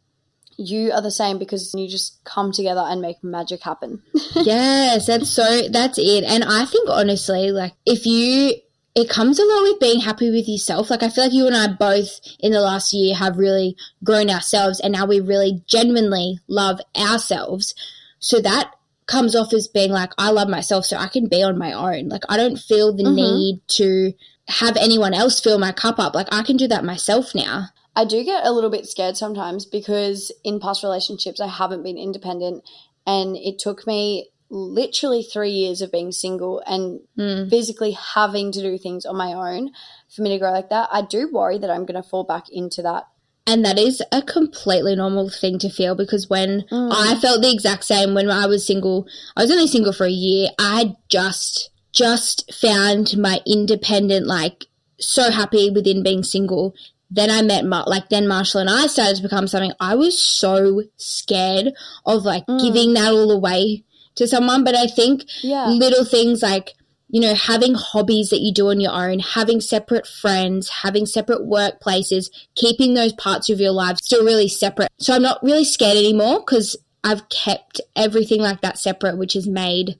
you 0.58 0.90
are 0.92 1.00
the 1.00 1.10
same 1.10 1.38
because 1.38 1.72
you 1.72 1.88
just 1.88 2.22
come 2.24 2.50
together 2.52 2.82
and 2.84 3.00
make 3.00 3.22
magic 3.22 3.62
happen. 3.62 4.02
yes, 4.34 5.06
that's 5.06 5.30
so 5.30 5.68
that's 5.68 5.98
it. 5.98 6.24
And 6.24 6.44
I 6.44 6.64
think 6.66 6.88
honestly, 6.90 7.52
like 7.52 7.72
if 7.86 8.04
you 8.04 8.54
it 8.94 9.08
comes 9.08 9.38
along 9.38 9.62
with 9.62 9.78
being 9.78 10.00
happy 10.00 10.28
with 10.28 10.48
yourself. 10.48 10.90
Like 10.90 11.04
I 11.04 11.08
feel 11.08 11.24
like 11.24 11.32
you 11.32 11.46
and 11.46 11.54
I 11.54 11.68
both 11.68 12.18
in 12.40 12.50
the 12.50 12.60
last 12.60 12.92
year 12.92 13.14
have 13.14 13.38
really 13.38 13.76
grown 14.02 14.28
ourselves 14.28 14.80
and 14.80 14.92
now 14.92 15.06
we 15.06 15.20
really 15.20 15.62
genuinely 15.68 16.40
love 16.48 16.80
ourselves. 16.96 17.76
So 18.18 18.40
that 18.40 18.72
comes 19.06 19.36
off 19.36 19.52
as 19.52 19.68
being 19.68 19.92
like 19.92 20.10
I 20.18 20.30
love 20.30 20.48
myself 20.48 20.84
so 20.84 20.96
I 20.96 21.06
can 21.06 21.28
be 21.28 21.44
on 21.44 21.56
my 21.56 21.72
own. 21.72 22.08
Like 22.08 22.24
I 22.28 22.36
don't 22.36 22.56
feel 22.56 22.92
the 22.92 23.04
Mhm. 23.04 23.14
need 23.14 23.60
to 23.68 24.14
have 24.48 24.76
anyone 24.76 25.14
else 25.14 25.38
fill 25.38 25.58
my 25.58 25.70
cup 25.70 26.00
up. 26.00 26.16
Like 26.16 26.28
I 26.32 26.42
can 26.42 26.56
do 26.56 26.66
that 26.66 26.84
myself 26.84 27.34
now. 27.34 27.68
I 27.98 28.04
do 28.04 28.22
get 28.22 28.46
a 28.46 28.52
little 28.52 28.70
bit 28.70 28.86
scared 28.86 29.16
sometimes 29.16 29.66
because 29.66 30.30
in 30.44 30.60
past 30.60 30.84
relationships, 30.84 31.40
I 31.40 31.48
haven't 31.48 31.82
been 31.82 31.98
independent. 31.98 32.62
And 33.04 33.36
it 33.36 33.58
took 33.58 33.88
me 33.88 34.30
literally 34.50 35.22
three 35.24 35.50
years 35.50 35.82
of 35.82 35.90
being 35.90 36.12
single 36.12 36.62
and 36.64 37.00
Mm. 37.18 37.50
physically 37.50 37.90
having 37.90 38.52
to 38.52 38.60
do 38.60 38.78
things 38.78 39.04
on 39.04 39.16
my 39.16 39.32
own 39.32 39.72
for 40.14 40.22
me 40.22 40.30
to 40.30 40.38
grow 40.38 40.52
like 40.52 40.70
that. 40.70 40.88
I 40.92 41.02
do 41.02 41.28
worry 41.32 41.58
that 41.58 41.70
I'm 41.70 41.84
going 41.86 42.00
to 42.00 42.08
fall 42.08 42.22
back 42.22 42.48
into 42.50 42.82
that. 42.82 43.08
And 43.48 43.64
that 43.64 43.78
is 43.80 44.00
a 44.12 44.22
completely 44.22 44.94
normal 44.94 45.28
thing 45.28 45.58
to 45.58 45.68
feel 45.68 45.96
because 45.96 46.30
when 46.30 46.64
Mm. 46.70 46.92
I 46.92 47.16
felt 47.16 47.42
the 47.42 47.50
exact 47.50 47.82
same 47.84 48.14
when 48.14 48.30
I 48.30 48.46
was 48.46 48.64
single, 48.64 49.08
I 49.36 49.42
was 49.42 49.50
only 49.50 49.66
single 49.66 49.92
for 49.92 50.06
a 50.06 50.10
year. 50.10 50.50
I 50.56 50.78
had 50.78 50.96
just, 51.08 51.70
just 51.92 52.54
found 52.54 53.16
my 53.18 53.40
independent, 53.44 54.26
like, 54.28 54.66
so 55.00 55.30
happy 55.32 55.68
within 55.68 56.02
being 56.04 56.22
single. 56.22 56.74
Then 57.10 57.30
I 57.30 57.40
met, 57.42 57.64
Mar- 57.64 57.84
like, 57.86 58.08
then 58.10 58.28
Marshall 58.28 58.60
and 58.60 58.68
I 58.70 58.86
started 58.86 59.16
to 59.16 59.22
become 59.22 59.46
something. 59.48 59.72
I 59.80 59.94
was 59.94 60.18
so 60.20 60.82
scared 60.96 61.72
of, 62.04 62.24
like, 62.24 62.46
Mm. 62.46 62.60
giving 62.60 62.92
that 62.94 63.12
all 63.12 63.30
away 63.30 63.84
to 64.16 64.26
someone. 64.26 64.62
But 64.64 64.74
I 64.74 64.86
think 64.86 65.24
Yeah. 65.42 65.68
little 65.70 66.04
things 66.04 66.42
like 66.42 66.74
you 67.10 67.22
know 67.22 67.32
having 67.34 67.72
hobbies 67.72 68.28
that 68.28 68.40
you 68.42 68.52
do 68.52 68.68
on 68.68 68.80
your 68.80 68.92
own 68.92 69.18
having 69.20 69.62
separate 69.62 70.06
friends 70.06 70.68
having 70.68 71.06
separate 71.06 71.40
workplaces 71.40 72.28
keeping 72.54 72.92
those 72.92 73.14
parts 73.14 73.48
of 73.48 73.58
your 73.62 73.70
life 73.70 73.96
still 73.96 74.22
really 74.22 74.46
separate 74.46 74.90
so 74.98 75.14
i'm 75.14 75.22
not 75.22 75.42
really 75.42 75.64
scared 75.64 75.96
anymore 75.96 76.40
because 76.40 76.76
i've 77.04 77.26
kept 77.30 77.80
everything 77.96 78.42
like 78.42 78.60
that 78.60 78.76
separate 78.78 79.16
which 79.16 79.32
has 79.32 79.46
made 79.48 79.98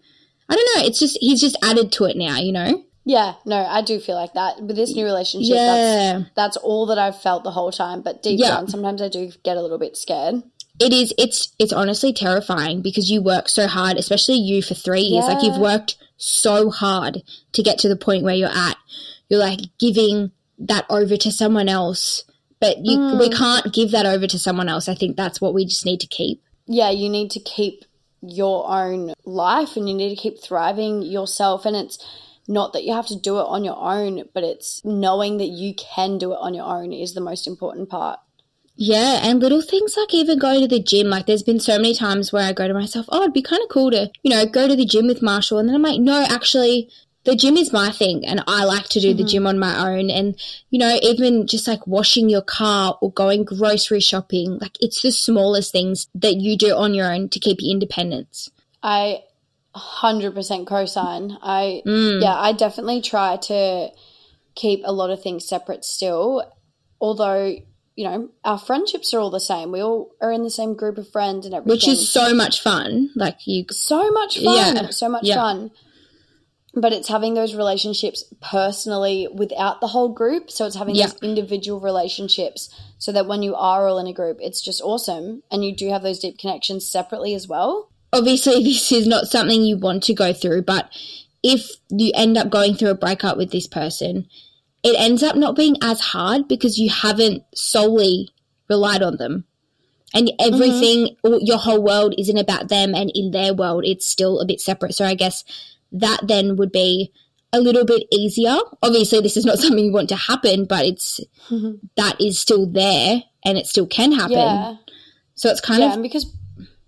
i 0.51 0.55
don't 0.55 0.69
know 0.77 0.87
it's 0.87 0.99
just 0.99 1.17
he's 1.23 1.41
just 1.41 1.57
added 1.63 1.91
to 1.91 2.05
it 2.05 2.15
now 2.15 2.37
you 2.37 2.53
know 2.53 2.85
Yeah, 3.09 3.35
no, 3.47 3.57
I 3.57 3.81
do 3.81 3.99
feel 4.01 4.17
like 4.17 4.35
that. 4.35 4.61
With 4.63 4.77
this 4.77 4.95
new 4.95 5.05
relationship, 5.05 5.55
that's, 5.57 5.79
yeah 6.03 6.23
that's 6.37 6.57
all 6.59 6.85
that 6.87 6.99
I've 6.99 7.19
felt 7.21 7.43
the 7.43 7.51
whole 7.53 7.73
time. 7.73 8.03
But 8.03 8.23
deep 8.23 8.39
Yeah. 8.39 8.49
down, 8.51 8.69
sometimes 8.69 9.01
I 9.01 9.09
do 9.09 9.33
get 9.43 9.57
a 9.57 9.63
little 9.63 9.79
bit 9.79 9.97
scared. 9.97 10.43
it 10.79 10.93
is 10.93 11.13
it's 11.19 11.53
it's 11.59 11.73
honestly 11.73 12.13
terrifying 12.13 12.83
because 12.83 13.11
you 13.11 13.21
work 13.21 13.49
so 13.49 13.67
hard 13.67 13.97
especially 13.97 14.37
you 14.37 14.63
for 14.63 14.75
three 14.75 15.01
years 15.13 15.25
like 15.25 15.43
you've 15.43 15.59
worked 15.59 15.97
so 16.19 16.71
hard 16.71 17.15
to 17.53 17.63
get 17.65 17.79
to 17.81 17.89
the 17.89 17.97
point 17.97 18.23
where 18.23 18.35
you're 18.41 18.57
at 18.69 18.77
you're 19.29 19.41
like 19.41 19.59
giving 19.81 20.31
that 20.71 20.85
over 20.89 21.17
to 21.17 21.33
someone 21.33 21.69
else 21.69 22.23
but 22.61 22.77
you 22.87 22.97
Mm. 22.97 23.19
we 23.19 23.29
can't 23.29 23.73
give 23.75 23.91
that 23.91 24.07
over 24.07 24.27
to 24.29 24.39
someone 24.39 24.69
else 24.69 24.89
i 24.89 24.95
think 24.95 25.17
that's 25.17 25.41
what 25.41 25.53
we 25.53 25.65
just 25.65 25.85
need 25.85 25.99
to 26.01 26.07
keep 26.19 26.41
yeah, 26.71 26.91
you 26.91 27.09
need 27.09 27.31
to 27.33 27.41
keep 27.41 27.85
your 28.21 28.69
own 28.71 29.15
life 29.25 29.77
and 29.77 29.89
you 29.89 29.95
need 29.97 30.11
to 30.15 30.21
keep 30.25 30.37
thriving 30.43 31.03
yourself. 31.03 31.65
And 31.65 31.75
it's 31.75 31.97
not 32.49 32.73
that 32.73 32.85
you 32.85 32.95
have 32.95 33.07
to 33.09 33.19
do 33.19 33.39
it 33.39 33.47
on 33.47 33.65
your 33.65 33.77
own, 33.77 34.25
but 34.35 34.43
it's 34.43 34.83
knowing 34.85 35.37
that 35.39 35.49
you 35.49 35.75
can 35.75 36.19
do 36.19 36.33
it 36.33 36.39
on 36.41 36.55
your 36.55 36.65
own 36.65 36.93
is 36.93 37.15
the 37.15 37.21
most 37.21 37.47
important 37.47 37.89
part. 37.89 38.19
yeah 38.81 39.21
and 39.23 39.41
little 39.41 39.61
things 39.61 39.97
like 39.97 40.15
even 40.15 40.39
going 40.39 40.61
to 40.61 40.69
the 40.69 40.83
gym 40.91 41.09
like 41.09 41.27
there's 41.27 41.43
been 41.43 41.59
so 41.61 41.77
many 41.77 41.93
times 41.93 42.33
where 42.33 42.47
i 42.49 42.53
go 42.53 42.69
to 42.69 42.75
myself 42.75 43.07
oh 43.09 43.23
it'd 43.23 43.33
be 43.39 43.43
kind 43.43 43.63
of 43.63 43.69
cool 43.69 43.91
to 43.91 44.09
you 44.23 44.31
know 44.31 44.47
go 44.47 44.69
to 44.69 44.77
the 44.77 44.87
gym 44.93 45.09
with 45.09 45.21
marshall 45.31 45.59
and 45.59 45.69
then 45.69 45.75
i'm 45.75 45.83
like 45.83 46.01
no 46.01 46.25
actually 46.37 46.89
the 47.29 47.37
gym 47.37 47.59
is 47.59 47.73
my 47.75 47.91
thing 47.91 48.25
and 48.27 48.43
I 48.47 48.65
like 48.65 48.89
to 48.89 49.01
do 49.01 49.13
the 49.13 49.23
mm-hmm. 49.23 49.29
gym 49.29 49.47
on 49.47 49.59
my 49.59 49.91
own 49.91 50.09
and 50.09 50.41
you 50.71 50.79
know 50.79 50.99
even 51.03 51.47
just 51.47 51.69
like 51.69 51.87
washing 51.87 52.31
your 52.31 52.43
car 52.43 52.97
or 53.03 53.13
going 53.13 53.45
grocery 53.45 54.01
shopping 54.01 54.59
like 54.59 54.79
it's 54.81 55.03
the 55.03 55.13
smallest 55.13 55.71
things 55.71 56.09
that 56.15 56.37
you 56.37 56.57
do 56.57 56.75
on 56.75 56.95
your 56.95 57.13
own 57.13 57.29
to 57.31 57.39
keep 57.39 57.59
your 57.61 57.73
independence. 57.73 58.51
I 58.83 59.25
100% 59.79 60.67
co-sign. 60.67 61.39
I 61.43 61.83
Mm. 61.87 62.23
yeah, 62.23 62.37
I 62.37 62.53
definitely 62.53 63.01
try 63.01 63.37
to 63.37 63.91
keep 64.55 64.83
a 64.85 64.93
lot 64.93 65.11
of 65.11 65.23
things 65.23 65.47
separate 65.47 65.85
still. 65.85 66.43
Although, 67.01 67.57
you 67.95 68.05
know, 68.05 68.29
our 68.45 68.59
friendships 68.59 69.15
are 69.15 69.21
all 69.21 69.31
the 69.31 69.41
same. 69.41 69.71
We 69.73 69.81
all 69.83 70.11
are 70.21 70.33
in 70.33 70.43
the 70.43 70.51
same 70.51 70.75
group 70.75 70.99
of 70.99 71.09
friends 71.11 71.47
and 71.47 71.55
everything. 71.55 71.71
Which 71.77 71.89
is 71.89 72.11
so 72.11 72.35
much 72.35 72.61
fun. 72.61 73.11
Like 73.15 73.47
you 73.47 73.65
so 73.71 74.11
much 74.11 74.43
fun. 74.43 74.77
Yeah, 74.77 74.91
So 74.91 75.09
much 75.09 75.25
yeah. 75.25 75.37
fun. 75.37 75.71
But 76.75 76.93
it's 76.93 77.09
having 77.09 77.35
those 77.35 77.55
relationships 77.55 78.25
personally 78.41 79.27
without 79.33 79.81
the 79.81 79.89
whole 79.89 80.11
group. 80.11 80.51
So 80.51 80.67
it's 80.67 80.77
having 80.77 80.95
Yeah. 80.95 81.07
those 81.07 81.17
individual 81.23 81.81
relationships 81.81 82.69
so 82.99 83.11
that 83.13 83.27
when 83.27 83.43
you 83.43 83.55
are 83.55 83.89
all 83.89 83.99
in 83.99 84.07
a 84.07 84.13
group, 84.13 84.39
it's 84.41 84.61
just 84.61 84.83
awesome. 84.83 85.43
And 85.51 85.65
you 85.65 85.75
do 85.75 85.89
have 85.89 86.03
those 86.03 86.19
deep 86.19 86.39
connections 86.39 86.89
separately 86.89 87.35
as 87.35 87.49
well. 87.49 87.89
Obviously 88.13 88.63
this 88.65 88.93
is 88.93 89.07
not 89.07 89.27
something 89.27 89.63
you 89.63 89.77
want 89.77 90.03
to 90.05 90.15
go 90.15 90.33
through, 90.33 90.63
but 90.63 90.91
if 91.43 91.71
you 91.89 92.11
end 92.15 92.37
up 92.37 92.51
going 92.51 92.75
through 92.75 92.91
a 92.91 92.95
breakup 92.95 93.37
with 93.37 93.51
this 93.51 93.67
person, 93.67 94.29
it 94.83 94.99
ends 94.99 95.23
up 95.23 95.37
not 95.37 95.57
being 95.57 95.77
as 95.83 96.01
hard 96.01 96.49
because 96.49 96.79
you 96.79 96.91
haven't 96.91 97.43
solely 97.55 98.29
relied 98.69 99.03
on 99.03 99.17
them. 99.17 99.45
And 100.15 100.29
mm-hmm. 100.29 100.55
everything, 100.55 101.17
or 101.23 101.39
your 101.43 101.59
whole 101.59 101.83
world 101.83 102.15
isn't 102.19 102.39
about 102.39 102.69
them, 102.69 102.95
and 102.95 103.11
in 103.15 103.31
their 103.31 103.53
world, 103.53 103.85
it's 103.85 104.09
still 104.09 104.41
a 104.41 104.47
bit 104.47 104.61
separate. 104.61 104.95
So 104.95 105.05
I 105.05 105.15
guess 105.15 105.45
that 105.93 106.21
then 106.27 106.57
would 106.57 106.73
be 106.73 107.13
a 107.53 107.61
little 107.61 107.85
bit 107.85 108.05
easier. 108.11 108.57
Obviously, 108.83 109.21
this 109.21 109.37
is 109.37 109.45
not 109.45 109.59
something 109.59 109.85
you 109.85 109.93
want 109.93 110.09
to 110.09 110.17
happen, 110.17 110.65
but 110.65 110.85
it's 110.85 111.21
that 111.97 112.17
is 112.21 112.39
still 112.39 112.67
there 112.67 113.23
and 113.45 113.59
it 113.59 113.67
still 113.67 113.87
can 113.87 114.13
happen. 114.13 114.33
Yeah. 114.33 114.77
So 115.35 115.51
it's 115.51 115.61
kind 115.61 115.81
yeah. 115.81 115.95
of, 115.95 116.03
because 116.03 116.35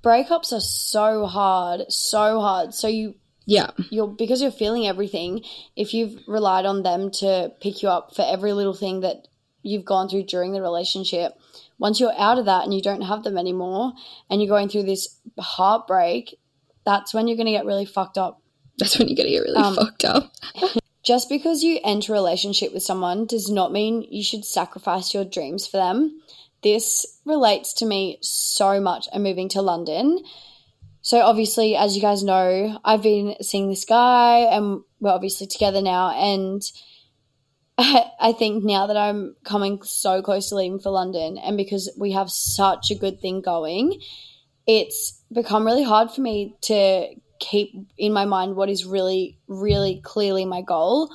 breakups 0.02 0.52
are 0.52 0.60
so 0.60 1.26
hard, 1.26 1.90
so 1.92 2.40
hard. 2.40 2.74
So 2.74 2.88
you 2.88 3.14
yeah, 3.46 3.70
you're 3.90 4.06
because 4.06 4.42
you're 4.42 4.52
feeling 4.52 4.86
everything 4.86 5.42
if 5.76 5.92
you've 5.94 6.20
relied 6.28 6.66
on 6.66 6.82
them 6.82 7.10
to 7.12 7.52
pick 7.60 7.82
you 7.82 7.88
up 7.88 8.14
for 8.14 8.24
every 8.26 8.52
little 8.52 8.74
thing 8.74 9.00
that 9.00 9.26
you've 9.62 9.84
gone 9.84 10.08
through 10.08 10.22
during 10.24 10.52
the 10.52 10.62
relationship 10.62 11.32
once 11.78 12.00
you're 12.00 12.14
out 12.18 12.38
of 12.38 12.46
that 12.46 12.64
and 12.64 12.72
you 12.72 12.80
don't 12.80 13.02
have 13.02 13.24
them 13.24 13.36
anymore 13.36 13.92
and 14.30 14.40
you're 14.40 14.48
going 14.48 14.68
through 14.68 14.84
this 14.84 15.18
heartbreak 15.38 16.38
that's 16.84 17.12
when 17.12 17.28
you're 17.28 17.36
going 17.36 17.46
to 17.46 17.52
get 17.52 17.66
really 17.66 17.84
fucked 17.84 18.16
up 18.16 18.40
that's 18.78 18.98
when 18.98 19.08
you're 19.08 19.16
going 19.16 19.26
to 19.26 19.32
get 19.32 19.42
really 19.42 19.56
Um, 19.56 19.74
fucked 19.74 20.04
up. 20.04 20.32
just 21.04 21.28
because 21.28 21.62
you 21.62 21.78
enter 21.84 22.12
a 22.12 22.16
relationship 22.16 22.72
with 22.72 22.82
someone 22.82 23.26
does 23.26 23.50
not 23.50 23.72
mean 23.72 24.06
you 24.10 24.22
should 24.22 24.44
sacrifice 24.44 25.12
your 25.12 25.24
dreams 25.24 25.66
for 25.66 25.76
them 25.76 26.20
this 26.62 27.06
relates 27.24 27.72
to 27.74 27.86
me 27.86 28.18
so 28.20 28.80
much 28.80 29.08
i'm 29.12 29.22
moving 29.22 29.48
to 29.48 29.62
london. 29.62 30.18
So 31.02 31.20
obviously 31.20 31.76
as 31.76 31.96
you 31.96 32.02
guys 32.02 32.22
know 32.22 32.78
i've 32.84 33.02
been 33.02 33.36
seeing 33.40 33.68
this 33.68 33.84
guy 33.84 34.40
and 34.40 34.80
we're 35.00 35.10
obviously 35.10 35.46
together 35.46 35.80
now. 35.82 36.10
And 36.10 36.62
I, 37.78 38.10
I 38.20 38.32
think 38.32 38.62
now 38.62 38.86
that 38.88 38.96
i'm 38.96 39.36
coming 39.44 39.82
so 39.82 40.20
close 40.20 40.50
to 40.50 40.56
leaving 40.56 40.80
for 40.80 40.90
london 40.90 41.38
and 41.38 41.56
because 41.56 41.90
we 41.98 42.12
have 42.12 42.30
such 42.30 42.90
a 42.90 42.94
good 42.94 43.20
thing 43.20 43.40
going 43.40 44.00
it's 44.66 45.22
become 45.32 45.64
really 45.64 45.82
hard 45.82 46.10
for 46.10 46.20
me 46.20 46.56
to 46.62 47.08
keep 47.38 47.72
in 47.96 48.12
my 48.12 48.26
mind 48.26 48.54
what 48.54 48.68
is 48.68 48.84
really 48.84 49.38
really 49.48 50.00
clearly 50.04 50.44
my 50.44 50.60
goal 50.60 51.10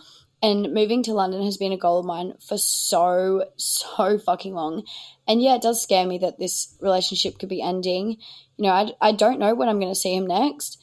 and 0.46 0.74
moving 0.74 1.02
to 1.04 1.14
london 1.14 1.44
has 1.44 1.58
been 1.58 1.72
a 1.72 1.78
goal 1.78 2.00
of 2.00 2.06
mine 2.06 2.34
for 2.40 2.58
so 2.58 3.46
so 3.58 4.18
fucking 4.18 4.54
long. 4.54 4.84
And 5.28 5.42
yeah 5.42 5.56
it 5.56 5.62
does 5.62 5.82
scare 5.82 6.06
me 6.06 6.18
that 6.20 6.40
this 6.40 6.76
relationship 6.80 7.40
could 7.40 7.50
be 7.50 7.62
ending. 7.62 8.18
You 8.58 8.66
know 8.66 8.70
i, 8.70 8.92
I 9.02 9.12
don't 9.12 9.40
know 9.40 9.56
when 9.56 9.70
i'm 9.70 9.80
going 9.80 9.92
to 9.92 10.00
see 10.00 10.16
him 10.16 10.28
next 10.28 10.82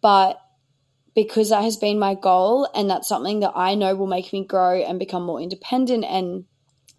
but 0.00 0.40
because 1.14 1.50
that 1.50 1.64
has 1.64 1.76
been 1.76 1.98
my 1.98 2.14
goal 2.14 2.68
and 2.74 2.88
that's 2.88 3.08
something 3.08 3.40
that 3.40 3.52
i 3.54 3.74
know 3.74 3.94
will 3.94 4.06
make 4.06 4.32
me 4.32 4.44
grow 4.44 4.80
and 4.80 4.98
become 4.98 5.24
more 5.24 5.40
independent 5.40 6.04
and 6.04 6.44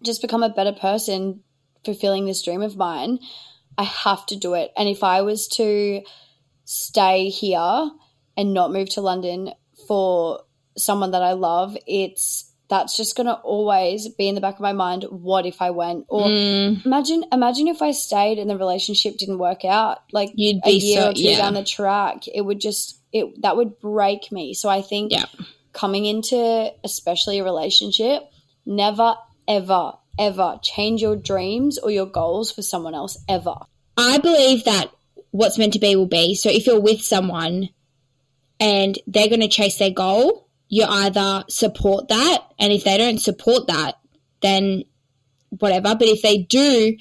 just 0.02 0.22
become 0.22 0.42
a 0.42 0.50
better 0.50 0.72
person 0.72 1.40
fulfilling 1.84 2.26
this 2.26 2.42
dream 2.42 2.62
of 2.62 2.76
mine 2.76 3.18
i 3.78 3.84
have 3.84 4.26
to 4.26 4.36
do 4.36 4.54
it. 4.54 4.70
And 4.76 4.88
if 4.88 5.02
i 5.02 5.22
was 5.22 5.48
to 5.56 6.02
stay 6.64 7.28
here 7.28 7.90
and 8.36 8.54
not 8.54 8.72
move 8.72 8.88
to 8.90 9.00
London 9.00 9.52
for 9.86 10.40
someone 10.76 11.10
that 11.12 11.22
I 11.22 11.32
love, 11.32 11.76
it's 11.86 12.48
that's 12.68 12.96
just 12.96 13.16
gonna 13.16 13.34
always 13.44 14.08
be 14.08 14.28
in 14.28 14.34
the 14.34 14.40
back 14.40 14.54
of 14.54 14.60
my 14.60 14.72
mind. 14.72 15.04
What 15.10 15.44
if 15.44 15.60
I 15.60 15.70
went? 15.70 16.06
Or 16.08 16.26
Mm, 16.28 16.86
imagine, 16.86 17.24
imagine 17.30 17.68
if 17.68 17.82
I 17.82 17.90
stayed 17.90 18.38
and 18.38 18.48
the 18.48 18.56
relationship 18.56 19.18
didn't 19.18 19.38
work 19.38 19.64
out. 19.66 19.98
Like 20.10 20.32
You'd 20.34 20.60
a 20.64 20.70
be 20.70 20.84
year 20.86 21.00
so- 21.02 21.10
or 21.10 21.12
two 21.12 21.20
yeah. 21.22 21.36
down 21.38 21.54
the 21.54 21.64
track, 21.64 22.24
it 22.32 22.40
would 22.40 22.60
just 22.60 22.98
it 23.12 23.42
that 23.42 23.56
would 23.58 23.78
break 23.80 24.32
me. 24.32 24.54
So 24.54 24.70
I 24.70 24.80
think 24.80 25.12
Yeah. 25.12 25.26
coming 25.74 26.06
into 26.06 26.72
especially 26.82 27.40
a 27.40 27.44
relationship, 27.44 28.22
never 28.64 29.16
ever 29.46 29.92
ever 30.18 30.58
change 30.62 31.02
your 31.02 31.16
dreams 31.16 31.78
or 31.78 31.90
your 31.90 32.06
goals 32.06 32.50
for 32.50 32.62
someone 32.62 32.94
else 32.94 33.18
ever. 33.28 33.54
I 33.98 34.16
believe 34.18 34.64
that 34.64 34.90
what's 35.30 35.58
meant 35.58 35.72
to 35.74 35.78
be 35.78 35.94
will 35.96 36.06
be. 36.06 36.34
So 36.34 36.48
if 36.50 36.66
you're 36.66 36.80
with 36.80 37.02
someone 37.02 37.68
and 38.60 38.98
they're 39.06 39.28
going 39.28 39.40
to 39.40 39.48
chase 39.48 39.78
their 39.78 39.90
goal, 39.90 40.48
you 40.72 40.86
either 40.86 41.44
support 41.50 42.08
that, 42.08 42.38
and 42.58 42.72
if 42.72 42.82
they 42.82 42.96
don't 42.96 43.20
support 43.20 43.66
that, 43.66 43.96
then 44.40 44.84
whatever. 45.50 45.94
But 45.94 46.08
if 46.08 46.22
they 46.22 46.38
do, 46.38 46.96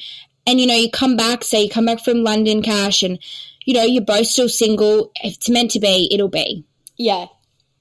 and 0.45 0.59
you 0.59 0.67
know, 0.67 0.75
you 0.75 0.91
come 0.91 1.15
back, 1.15 1.45
say 1.45 1.63
you 1.63 1.69
come 1.69 1.85
back 1.85 2.03
from 2.03 2.21
London 2.21 2.61
cash, 2.61 3.01
and 3.01 3.17
you 3.63 3.73
know, 3.73 3.85
you're 3.85 4.03
both 4.03 4.27
still 4.27 4.49
single, 4.49 5.13
if 5.23 5.35
it's 5.35 5.49
meant 5.49 5.71
to 5.71 5.79
be, 5.79 6.09
it'll 6.11 6.27
be. 6.27 6.65
Yeah, 6.97 7.27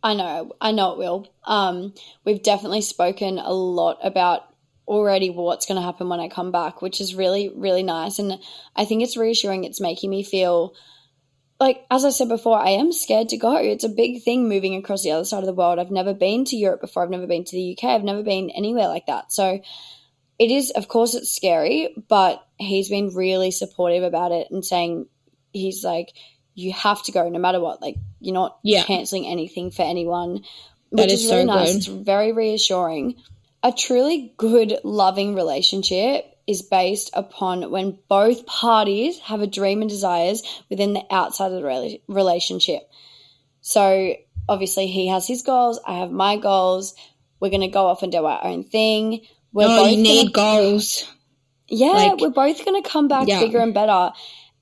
I 0.01 0.15
know. 0.15 0.53
I 0.61 0.71
know 0.71 0.93
it 0.93 0.99
will. 0.99 1.27
Um, 1.43 1.93
we've 2.25 2.41
definitely 2.41 2.83
spoken 2.83 3.41
a 3.41 3.53
lot 3.53 3.99
about 4.05 4.43
already 4.87 5.31
what's 5.31 5.67
going 5.67 5.75
to 5.75 5.85
happen 5.85 6.09
when 6.09 6.21
I 6.21 6.29
come 6.29 6.53
back, 6.53 6.83
which 6.83 7.01
is 7.01 7.17
really, 7.17 7.51
really 7.53 7.83
nice. 7.83 8.21
And 8.21 8.39
I 8.77 8.85
think 8.85 9.03
it's 9.03 9.17
reassuring. 9.17 9.65
It's 9.65 9.81
making 9.81 10.09
me 10.09 10.23
feel 10.23 10.73
like, 11.61 11.85
as 11.91 12.07
I 12.07 12.11
said 12.11 12.29
before, 12.29 12.59
I 12.59 12.71
am 12.71 12.91
scared 12.91 13.29
to 13.29 13.37
go. 13.37 13.55
It's 13.57 13.85
a 13.85 13.89
big 13.91 14.23
thing 14.23 14.49
moving 14.49 14.77
across 14.77 15.03
the 15.03 15.11
other 15.13 15.27
side 15.27 15.41
of 15.41 15.47
the 15.47 15.53
world. 15.53 15.79
I've 15.79 15.91
never 15.91 16.15
been 16.15 16.47
to 16.47 16.57
Europe 16.57 16.81
before. 16.81 17.03
I've 17.03 17.11
never 17.11 17.27
been 17.27 17.45
to 17.45 17.57
the 17.57 17.77
UK. 17.77 17.85
I've 17.91 18.03
never 18.03 18.23
been 18.23 18.49
anywhere 18.49 18.89
like 18.89 19.07
that. 19.07 19.31
So 19.31 19.61
it 20.39 20.51
is, 20.51 20.71
of 20.71 20.89
course, 20.89 21.15
it's 21.15 21.31
scary, 21.37 21.95
but 22.09 22.43
he's 22.57 22.89
been 22.89 23.15
really 23.15 23.51
supportive 23.51 24.03
about 24.03 24.33
it 24.33 24.47
and 24.51 24.65
saying, 24.65 25.07
he's 25.53 25.85
like, 25.85 26.09
you 26.55 26.73
have 26.73 27.03
to 27.05 27.13
go 27.13 27.29
no 27.29 27.39
matter 27.39 27.61
what. 27.61 27.83
Like, 27.83 27.97
you're 28.21 28.33
not 28.35 28.59
Yeah. 28.63 28.83
canceling 28.85 29.27
anything 29.27 29.71
for 29.71 29.83
anyone, 29.83 30.45
which 30.89 31.13
is 31.13 31.25
is 31.25 31.31
really 31.31 31.43
so 31.43 31.47
nice. 31.47 31.69
good. 31.69 31.77
It's 31.77 31.87
very 31.87 32.33
reassuring. 32.33 33.17
A 33.63 33.71
truly 33.71 34.33
good, 34.39 34.79
loving 34.83 35.35
relationship 35.35 36.30
is 36.47 36.63
based 36.63 37.11
upon 37.15 37.71
when 37.71 37.99
both 38.09 38.47
parties 38.47 39.19
have 39.21 39.41
a 39.41 39.47
dream 39.47 39.81
and 39.83 39.91
desires 39.91 40.43
within 40.69 40.93
the 40.95 41.05
outside 41.11 41.53
of 41.53 41.61
the 41.61 41.67
rela- 41.67 42.01
relationship. 42.09 42.83
So, 43.61 44.15
obviously, 44.49 44.87
he 44.87 45.09
has 45.09 45.27
his 45.27 45.43
goals, 45.43 45.81
I 45.87 45.99
have 45.99 46.11
my 46.11 46.37
goals. 46.37 46.95
We're 47.41 47.51
going 47.51 47.61
to 47.63 47.69
go 47.69 47.87
off 47.87 48.03
and 48.03 48.13
do 48.13 48.25
our 48.25 48.45
own 48.45 48.65
thing. 48.65 49.23
We're 49.53 49.67
oh, 49.67 49.85
you 49.87 49.97
gonna- 49.97 50.03
need 50.03 50.33
goals. 50.33 51.05
yeah, 51.69 51.89
Like- 51.89 52.21
we're 52.21 52.31
both 52.31 52.65
going 52.65 52.83
to 52.83 52.89
come 52.89 53.09
back 53.09 53.29
Yeah. 53.29 53.41
bigger 53.41 53.59
and 53.61 53.73
better. 53.75 54.13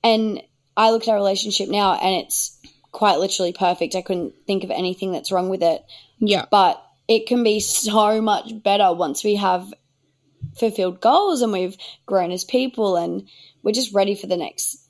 And 0.03 0.41
I 0.77 0.91
look 0.91 1.03
at 1.03 1.09
our 1.09 1.15
relationship 1.17 1.67
now 1.69 1.93
and 1.93 2.15
it's 2.23 2.57
quite 2.91 3.19
literally 3.19 3.51
perfect. 3.53 3.95
I 3.95 4.01
couldn't 4.01 4.33
think 4.47 4.63
of 4.63 4.71
anything 4.71 5.11
that's 5.11 5.31
wrong 5.31 5.49
with 5.49 5.61
it. 5.61 5.83
Yeah. 6.19 6.45
But 6.49 6.81
it 7.07 7.27
can 7.27 7.43
be 7.43 7.59
so 7.59 8.21
much 8.21 8.51
better 8.63 8.93
once 8.93 9.23
we 9.23 9.35
have 9.35 9.73
fulfilled 10.59 11.01
goals 11.01 11.41
and 11.41 11.51
we've 11.51 11.77
grown 12.05 12.31
as 12.31 12.43
people 12.43 12.97
and 12.97 13.27
we're 13.63 13.71
just 13.71 13.93
ready 13.93 14.15
for 14.15 14.27
the 14.27 14.37
next 14.37 14.85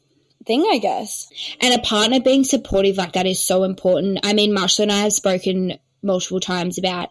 thing, 0.46 0.66
I 0.72 0.78
guess. 0.78 1.30
And 1.62 1.74
a 1.74 1.84
partner 1.84 2.20
being 2.20 2.44
supportive 2.44 2.98
like 2.98 3.14
that 3.14 3.28
is 3.28 3.40
so 3.44 3.64
important. 3.64 4.20
I 4.24 4.34
mean, 4.34 4.54
Marshall 4.54 4.84
and 4.84 4.92
I 4.92 5.00
have 5.02 5.14
spoken 5.14 5.78
multiple 6.02 6.40
times 6.40 6.78
about 6.78 7.10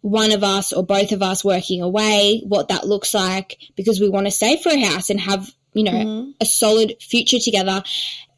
one 0.00 0.32
of 0.32 0.44
us 0.44 0.72
or 0.72 0.84
both 0.84 1.12
of 1.12 1.22
us 1.22 1.44
working 1.44 1.82
away, 1.82 2.42
what 2.46 2.68
that 2.68 2.86
looks 2.86 3.14
like, 3.14 3.58
because 3.76 4.00
we 4.00 4.08
want 4.08 4.26
to 4.26 4.30
save 4.30 4.60
for 4.60 4.70
a 4.70 4.84
house 4.84 5.08
and 5.08 5.20
have, 5.20 5.50
you 5.72 5.84
know, 5.84 5.92
Mhm. 5.92 6.34
a 6.40 6.44
solid 6.44 6.96
future 7.00 7.38
together. 7.38 7.82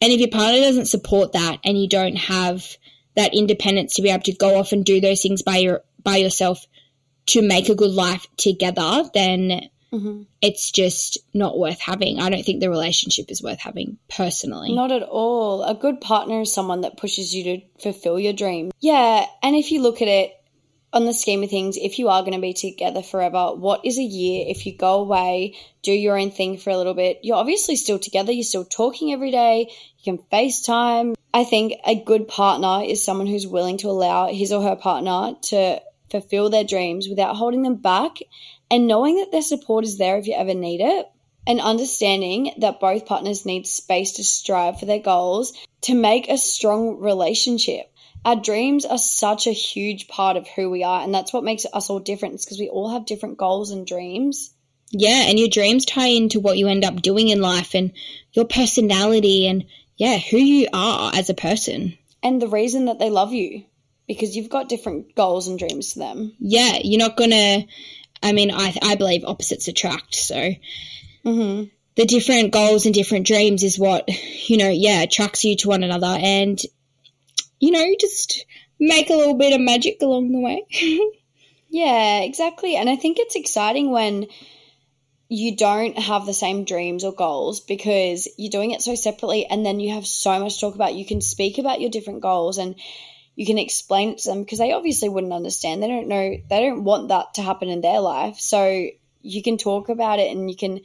And 0.00 0.12
if 0.12 0.20
your 0.20 0.28
partner 0.28 0.60
doesn't 0.60 0.86
support 0.86 1.32
that 1.32 1.58
and 1.64 1.80
you 1.80 1.88
don't 1.88 2.16
have 2.16 2.76
that 3.16 3.34
independence 3.34 3.94
to 3.94 4.02
be 4.02 4.10
able 4.10 4.22
to 4.24 4.32
go 4.32 4.58
off 4.58 4.72
and 4.72 4.84
do 4.84 5.00
those 5.00 5.22
things 5.22 5.42
by 5.42 5.56
your 5.56 5.82
by 6.04 6.18
yourself 6.18 6.64
to 7.26 7.42
make 7.42 7.68
a 7.68 7.74
good 7.74 7.90
life 7.92 8.26
together, 8.36 9.10
then 9.14 9.68
Mhm. 9.92 10.26
it's 10.42 10.70
just 10.70 11.18
not 11.32 11.58
worth 11.58 11.80
having. 11.80 12.18
I 12.20 12.28
don't 12.30 12.44
think 12.44 12.60
the 12.60 12.70
relationship 12.70 13.30
is 13.30 13.42
worth 13.42 13.60
having 13.60 13.98
personally. 14.08 14.72
Not 14.72 14.92
at 14.92 15.02
all. 15.02 15.62
A 15.62 15.74
good 15.74 16.00
partner 16.00 16.40
is 16.40 16.52
someone 16.52 16.82
that 16.82 16.96
pushes 16.96 17.34
you 17.34 17.44
to 17.44 17.60
fulfill 17.78 18.18
your 18.18 18.32
dream. 18.32 18.72
Yeah, 18.80 19.26
and 19.42 19.56
if 19.56 19.72
you 19.72 19.80
look 19.80 20.02
at 20.02 20.08
it 20.08 20.32
on 20.92 21.04
the 21.04 21.12
scheme 21.12 21.42
of 21.42 21.50
things, 21.50 21.76
if 21.76 21.98
you 21.98 22.08
are 22.08 22.22
going 22.22 22.32
to 22.32 22.40
be 22.40 22.52
together 22.52 23.02
forever, 23.02 23.52
what 23.54 23.84
is 23.84 23.98
a 23.98 24.02
year 24.02 24.46
if 24.48 24.66
you 24.66 24.72
go 24.72 25.00
away, 25.00 25.54
do 25.82 25.92
your 25.92 26.18
own 26.18 26.30
thing 26.30 26.56
for 26.58 26.70
a 26.70 26.76
little 26.76 26.94
bit? 26.94 27.20
You're 27.22 27.36
obviously 27.36 27.76
still 27.76 27.98
together, 27.98 28.32
you're 28.32 28.44
still 28.44 28.64
talking 28.64 29.12
every 29.12 29.30
day, 29.30 29.68
you 30.02 30.16
can 30.16 30.24
FaceTime. 30.32 31.14
I 31.34 31.44
think 31.44 31.74
a 31.84 31.94
good 31.94 32.28
partner 32.28 32.82
is 32.84 33.02
someone 33.04 33.26
who's 33.26 33.46
willing 33.46 33.78
to 33.78 33.90
allow 33.90 34.28
his 34.28 34.52
or 34.52 34.62
her 34.62 34.76
partner 34.76 35.36
to 35.42 35.82
fulfill 36.10 36.50
their 36.50 36.64
dreams 36.64 37.08
without 37.08 37.36
holding 37.36 37.62
them 37.62 37.76
back 37.76 38.18
and 38.70 38.86
knowing 38.86 39.16
that 39.16 39.32
their 39.32 39.42
support 39.42 39.84
is 39.84 39.98
there 39.98 40.18
if 40.18 40.26
you 40.26 40.34
ever 40.34 40.54
need 40.54 40.80
it 40.80 41.06
and 41.46 41.60
understanding 41.60 42.52
that 42.58 42.80
both 42.80 43.06
partners 43.06 43.46
need 43.46 43.66
space 43.66 44.12
to 44.12 44.24
strive 44.24 44.78
for 44.78 44.86
their 44.86 44.98
goals 44.98 45.52
to 45.82 45.94
make 45.94 46.28
a 46.28 46.36
strong 46.36 46.98
relationship. 46.98 47.92
Our 48.24 48.36
dreams 48.36 48.84
are 48.84 48.98
such 48.98 49.46
a 49.46 49.52
huge 49.52 50.08
part 50.08 50.36
of 50.36 50.48
who 50.48 50.68
we 50.68 50.82
are, 50.82 51.00
and 51.00 51.14
that's 51.14 51.32
what 51.32 51.44
makes 51.44 51.64
us 51.72 51.88
all 51.88 52.00
different. 52.00 52.34
It's 52.34 52.44
because 52.44 52.58
we 52.58 52.68
all 52.68 52.88
have 52.88 53.06
different 53.06 53.38
goals 53.38 53.70
and 53.70 53.86
dreams. 53.86 54.52
Yeah, 54.90 55.26
and 55.28 55.38
your 55.38 55.48
dreams 55.48 55.84
tie 55.84 56.08
into 56.08 56.40
what 56.40 56.58
you 56.58 56.66
end 56.66 56.84
up 56.84 57.02
doing 57.02 57.28
in 57.28 57.40
life 57.40 57.74
and 57.74 57.92
your 58.32 58.44
personality 58.44 59.46
and 59.46 59.66
yeah, 59.96 60.18
who 60.18 60.38
you 60.38 60.68
are 60.72 61.12
as 61.14 61.30
a 61.30 61.34
person. 61.34 61.96
And 62.22 62.42
the 62.42 62.48
reason 62.48 62.86
that 62.86 62.98
they 62.98 63.10
love 63.10 63.32
you, 63.32 63.64
because 64.06 64.36
you've 64.36 64.48
got 64.48 64.68
different 64.68 65.14
goals 65.14 65.48
and 65.48 65.58
dreams 65.58 65.92
to 65.92 65.98
them. 65.98 66.34
Yeah, 66.38 66.78
you're 66.82 66.98
not 66.98 67.16
gonna. 67.16 67.64
I 68.22 68.32
mean, 68.32 68.50
I 68.50 68.76
I 68.82 68.94
believe 68.94 69.24
opposites 69.24 69.68
attract. 69.68 70.14
So 70.14 70.52
hmm 71.24 71.64
the 71.96 72.04
different 72.04 72.52
goals 72.52 72.84
and 72.84 72.94
different 72.94 73.26
dreams 73.26 73.62
is 73.62 73.78
what 73.78 74.08
you 74.48 74.56
know. 74.56 74.68
Yeah, 74.68 75.02
attracts 75.02 75.44
you 75.44 75.56
to 75.56 75.68
one 75.68 75.82
another, 75.82 76.18
and 76.20 76.60
you 77.60 77.70
know, 77.70 77.94
just 77.98 78.44
make 78.78 79.10
a 79.10 79.16
little 79.16 79.34
bit 79.34 79.54
of 79.54 79.60
magic 79.60 79.98
along 80.02 80.32
the 80.32 80.40
way. 80.40 80.64
Yeah, 81.68 82.20
exactly. 82.20 82.76
And 82.76 82.88
I 82.88 82.96
think 82.96 83.18
it's 83.18 83.34
exciting 83.34 83.90
when 83.90 84.28
you 85.28 85.56
don't 85.56 85.98
have 85.98 86.24
the 86.24 86.32
same 86.32 86.64
dreams 86.64 87.04
or 87.04 87.12
goals 87.12 87.60
because 87.60 88.28
you're 88.38 88.50
doing 88.50 88.70
it 88.70 88.82
so 88.82 88.94
separately 88.94 89.44
and 89.46 89.66
then 89.66 89.80
you 89.80 89.92
have 89.94 90.06
so 90.06 90.38
much 90.38 90.54
to 90.54 90.60
talk 90.60 90.74
about. 90.74 90.94
You 90.94 91.04
can 91.04 91.20
speak 91.20 91.58
about 91.58 91.80
your 91.80 91.90
different 91.90 92.22
goals 92.22 92.58
and 92.58 92.76
you 93.36 93.46
can 93.46 93.58
explain 93.58 94.10
it 94.10 94.18
to 94.18 94.30
them 94.30 94.42
because 94.42 94.58
they 94.58 94.72
obviously 94.72 95.08
wouldn't 95.08 95.32
understand. 95.32 95.82
They 95.82 95.88
don't 95.88 96.08
know, 96.08 96.36
they 96.48 96.60
don't 96.60 96.84
want 96.84 97.08
that 97.08 97.34
to 97.34 97.42
happen 97.42 97.68
in 97.68 97.82
their 97.82 98.00
life. 98.00 98.40
So 98.40 98.88
you 99.22 99.42
can 99.42 99.58
talk 99.58 99.90
about 99.90 100.18
it 100.18 100.34
and 100.34 100.50
you 100.50 100.56
can 100.56 100.80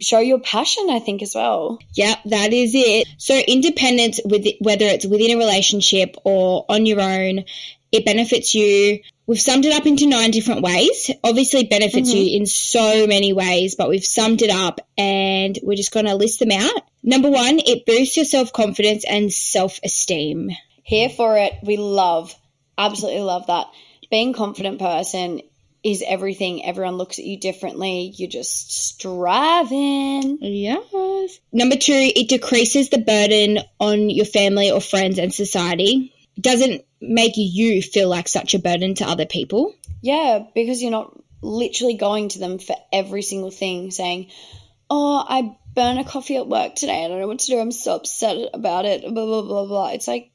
show 0.00 0.20
your 0.20 0.38
passion, 0.38 0.88
I 0.90 1.00
think, 1.00 1.22
as 1.22 1.34
well. 1.34 1.78
Yeah, 1.92 2.14
that 2.26 2.52
is 2.52 2.72
it. 2.74 3.08
So 3.18 3.36
independence, 3.36 4.20
with 4.24 4.46
whether 4.60 4.84
it's 4.84 5.06
within 5.06 5.32
a 5.32 5.38
relationship 5.38 6.16
or 6.24 6.64
on 6.68 6.86
your 6.86 7.00
own, 7.00 7.44
it 7.90 8.04
benefits 8.04 8.54
you. 8.54 9.00
We've 9.26 9.40
summed 9.40 9.64
it 9.64 9.72
up 9.72 9.86
into 9.86 10.06
nine 10.06 10.30
different 10.30 10.62
ways. 10.62 11.10
Obviously, 11.24 11.60
it 11.60 11.70
benefits 11.70 12.10
mm-hmm. 12.10 12.16
you 12.16 12.36
in 12.36 12.46
so 12.46 13.08
many 13.08 13.32
ways, 13.32 13.74
but 13.74 13.88
we've 13.88 14.04
summed 14.04 14.42
it 14.42 14.50
up 14.50 14.80
and 14.96 15.58
we're 15.64 15.76
just 15.76 15.92
going 15.92 16.06
to 16.06 16.14
list 16.14 16.38
them 16.38 16.52
out. 16.52 16.82
Number 17.02 17.30
one, 17.30 17.58
it 17.58 17.86
boosts 17.86 18.16
your 18.16 18.26
self 18.26 18.52
confidence 18.52 19.04
and 19.04 19.32
self 19.32 19.80
esteem. 19.82 20.50
Here 20.86 21.08
for 21.08 21.36
it. 21.36 21.52
We 21.64 21.78
love, 21.78 22.32
absolutely 22.78 23.22
love 23.22 23.48
that. 23.48 23.66
Being 24.08 24.30
a 24.30 24.34
confident 24.34 24.78
person 24.78 25.40
is 25.82 26.04
everything. 26.06 26.64
Everyone 26.64 26.94
looks 26.94 27.18
at 27.18 27.24
you 27.24 27.40
differently. 27.40 28.12
You're 28.14 28.30
just 28.30 28.70
striving. 28.70 30.38
Yes. 30.40 31.40
Number 31.52 31.74
two, 31.74 31.92
it 32.14 32.28
decreases 32.28 32.90
the 32.90 32.98
burden 32.98 33.58
on 33.80 34.10
your 34.10 34.26
family 34.26 34.70
or 34.70 34.80
friends 34.80 35.18
and 35.18 35.34
society. 35.34 36.14
It 36.36 36.42
doesn't 36.42 36.84
make 37.00 37.32
you 37.34 37.82
feel 37.82 38.08
like 38.08 38.28
such 38.28 38.54
a 38.54 38.60
burden 38.60 38.94
to 38.94 39.08
other 39.08 39.26
people. 39.26 39.74
Yeah, 40.02 40.44
because 40.54 40.80
you're 40.80 40.92
not 40.92 41.20
literally 41.42 41.94
going 41.94 42.28
to 42.28 42.38
them 42.38 42.60
for 42.60 42.76
every 42.92 43.22
single 43.22 43.50
thing 43.50 43.90
saying, 43.90 44.30
Oh, 44.88 45.24
I 45.28 45.56
burn 45.74 45.98
a 45.98 46.04
coffee 46.04 46.36
at 46.36 46.46
work 46.46 46.76
today. 46.76 47.04
I 47.04 47.08
don't 47.08 47.18
know 47.18 47.26
what 47.26 47.40
to 47.40 47.46
do. 47.46 47.58
I'm 47.58 47.72
so 47.72 47.96
upset 47.96 48.50
about 48.54 48.84
it. 48.84 49.02
Blah, 49.02 49.10
blah, 49.10 49.42
blah, 49.42 49.66
blah. 49.66 49.88
It's 49.88 50.06
like, 50.06 50.30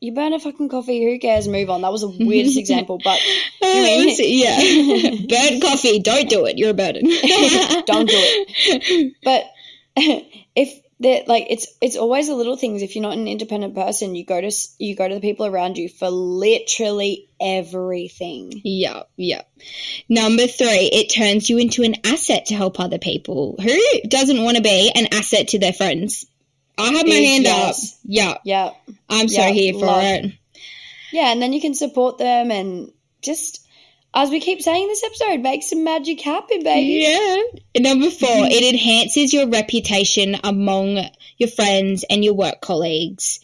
you 0.00 0.12
burn 0.14 0.32
a 0.32 0.40
fucking 0.40 0.68
coffee. 0.68 1.04
Who 1.04 1.18
cares? 1.18 1.46
Move 1.46 1.70
on. 1.70 1.82
That 1.82 1.92
was 1.92 2.00
the 2.02 2.08
weirdest 2.26 2.58
example, 2.58 2.98
but 3.02 3.18
Oh, 3.62 3.82
mean- 3.82 4.16
yeah. 4.18 5.10
burn 5.50 5.60
coffee. 5.60 6.00
Don't 6.00 6.28
do 6.28 6.46
it. 6.46 6.58
You're 6.58 6.70
a 6.70 6.74
burden. 6.74 7.04
Don't 7.04 8.08
do 8.08 8.16
it. 8.16 9.14
But 9.22 9.44
if 10.56 10.80
that 11.00 11.26
like 11.28 11.46
it's 11.48 11.66
it's 11.80 11.96
always 11.96 12.28
the 12.28 12.34
little 12.34 12.56
things. 12.56 12.82
If 12.82 12.94
you're 12.94 13.02
not 13.02 13.16
an 13.16 13.26
independent 13.26 13.74
person, 13.74 14.14
you 14.14 14.24
go 14.24 14.38
to 14.40 14.50
you 14.78 14.94
go 14.94 15.08
to 15.08 15.14
the 15.14 15.20
people 15.20 15.46
around 15.46 15.78
you 15.78 15.88
for 15.88 16.10
literally 16.10 17.26
everything. 17.40 18.52
Yeah, 18.64 19.04
yeah. 19.16 19.42
Number 20.08 20.46
three, 20.46 20.90
it 20.92 21.06
turns 21.14 21.48
you 21.48 21.56
into 21.58 21.82
an 21.82 21.94
asset 22.04 22.46
to 22.46 22.54
help 22.54 22.78
other 22.78 22.98
people. 22.98 23.56
Who 23.60 23.78
doesn't 24.08 24.42
want 24.42 24.58
to 24.58 24.62
be 24.62 24.92
an 24.94 25.08
asset 25.12 25.48
to 25.48 25.58
their 25.58 25.72
friends? 25.72 26.26
I 26.80 26.92
have 26.92 27.06
my 27.06 27.14
hand 27.14 27.44
yes. 27.44 27.92
up. 27.94 27.98
Yeah, 28.04 28.34
Yeah, 28.44 28.70
I'm 29.08 29.28
so 29.28 29.42
here 29.52 29.72
for 29.74 29.86
love. 29.86 30.02
it. 30.02 30.32
yeah, 31.12 31.32
and 31.32 31.40
then 31.42 31.52
you 31.52 31.60
can 31.60 31.74
support 31.74 32.18
them 32.18 32.50
and 32.50 32.92
just 33.22 33.66
as 34.12 34.28
we 34.30 34.40
keep 34.40 34.60
saying 34.60 34.82
in 34.82 34.88
this 34.88 35.04
episode, 35.04 35.40
make 35.40 35.62
some 35.62 35.84
magic 35.84 36.20
happen, 36.20 36.64
baby. 36.64 37.06
Yeah. 37.06 37.42
Number 37.80 38.10
four, 38.10 38.28
it 38.46 38.72
enhances 38.74 39.32
your 39.32 39.46
reputation 39.48 40.36
among 40.42 40.98
your 41.38 41.48
friends 41.48 42.04
and 42.10 42.24
your 42.24 42.34
work 42.34 42.60
colleagues. 42.60 43.38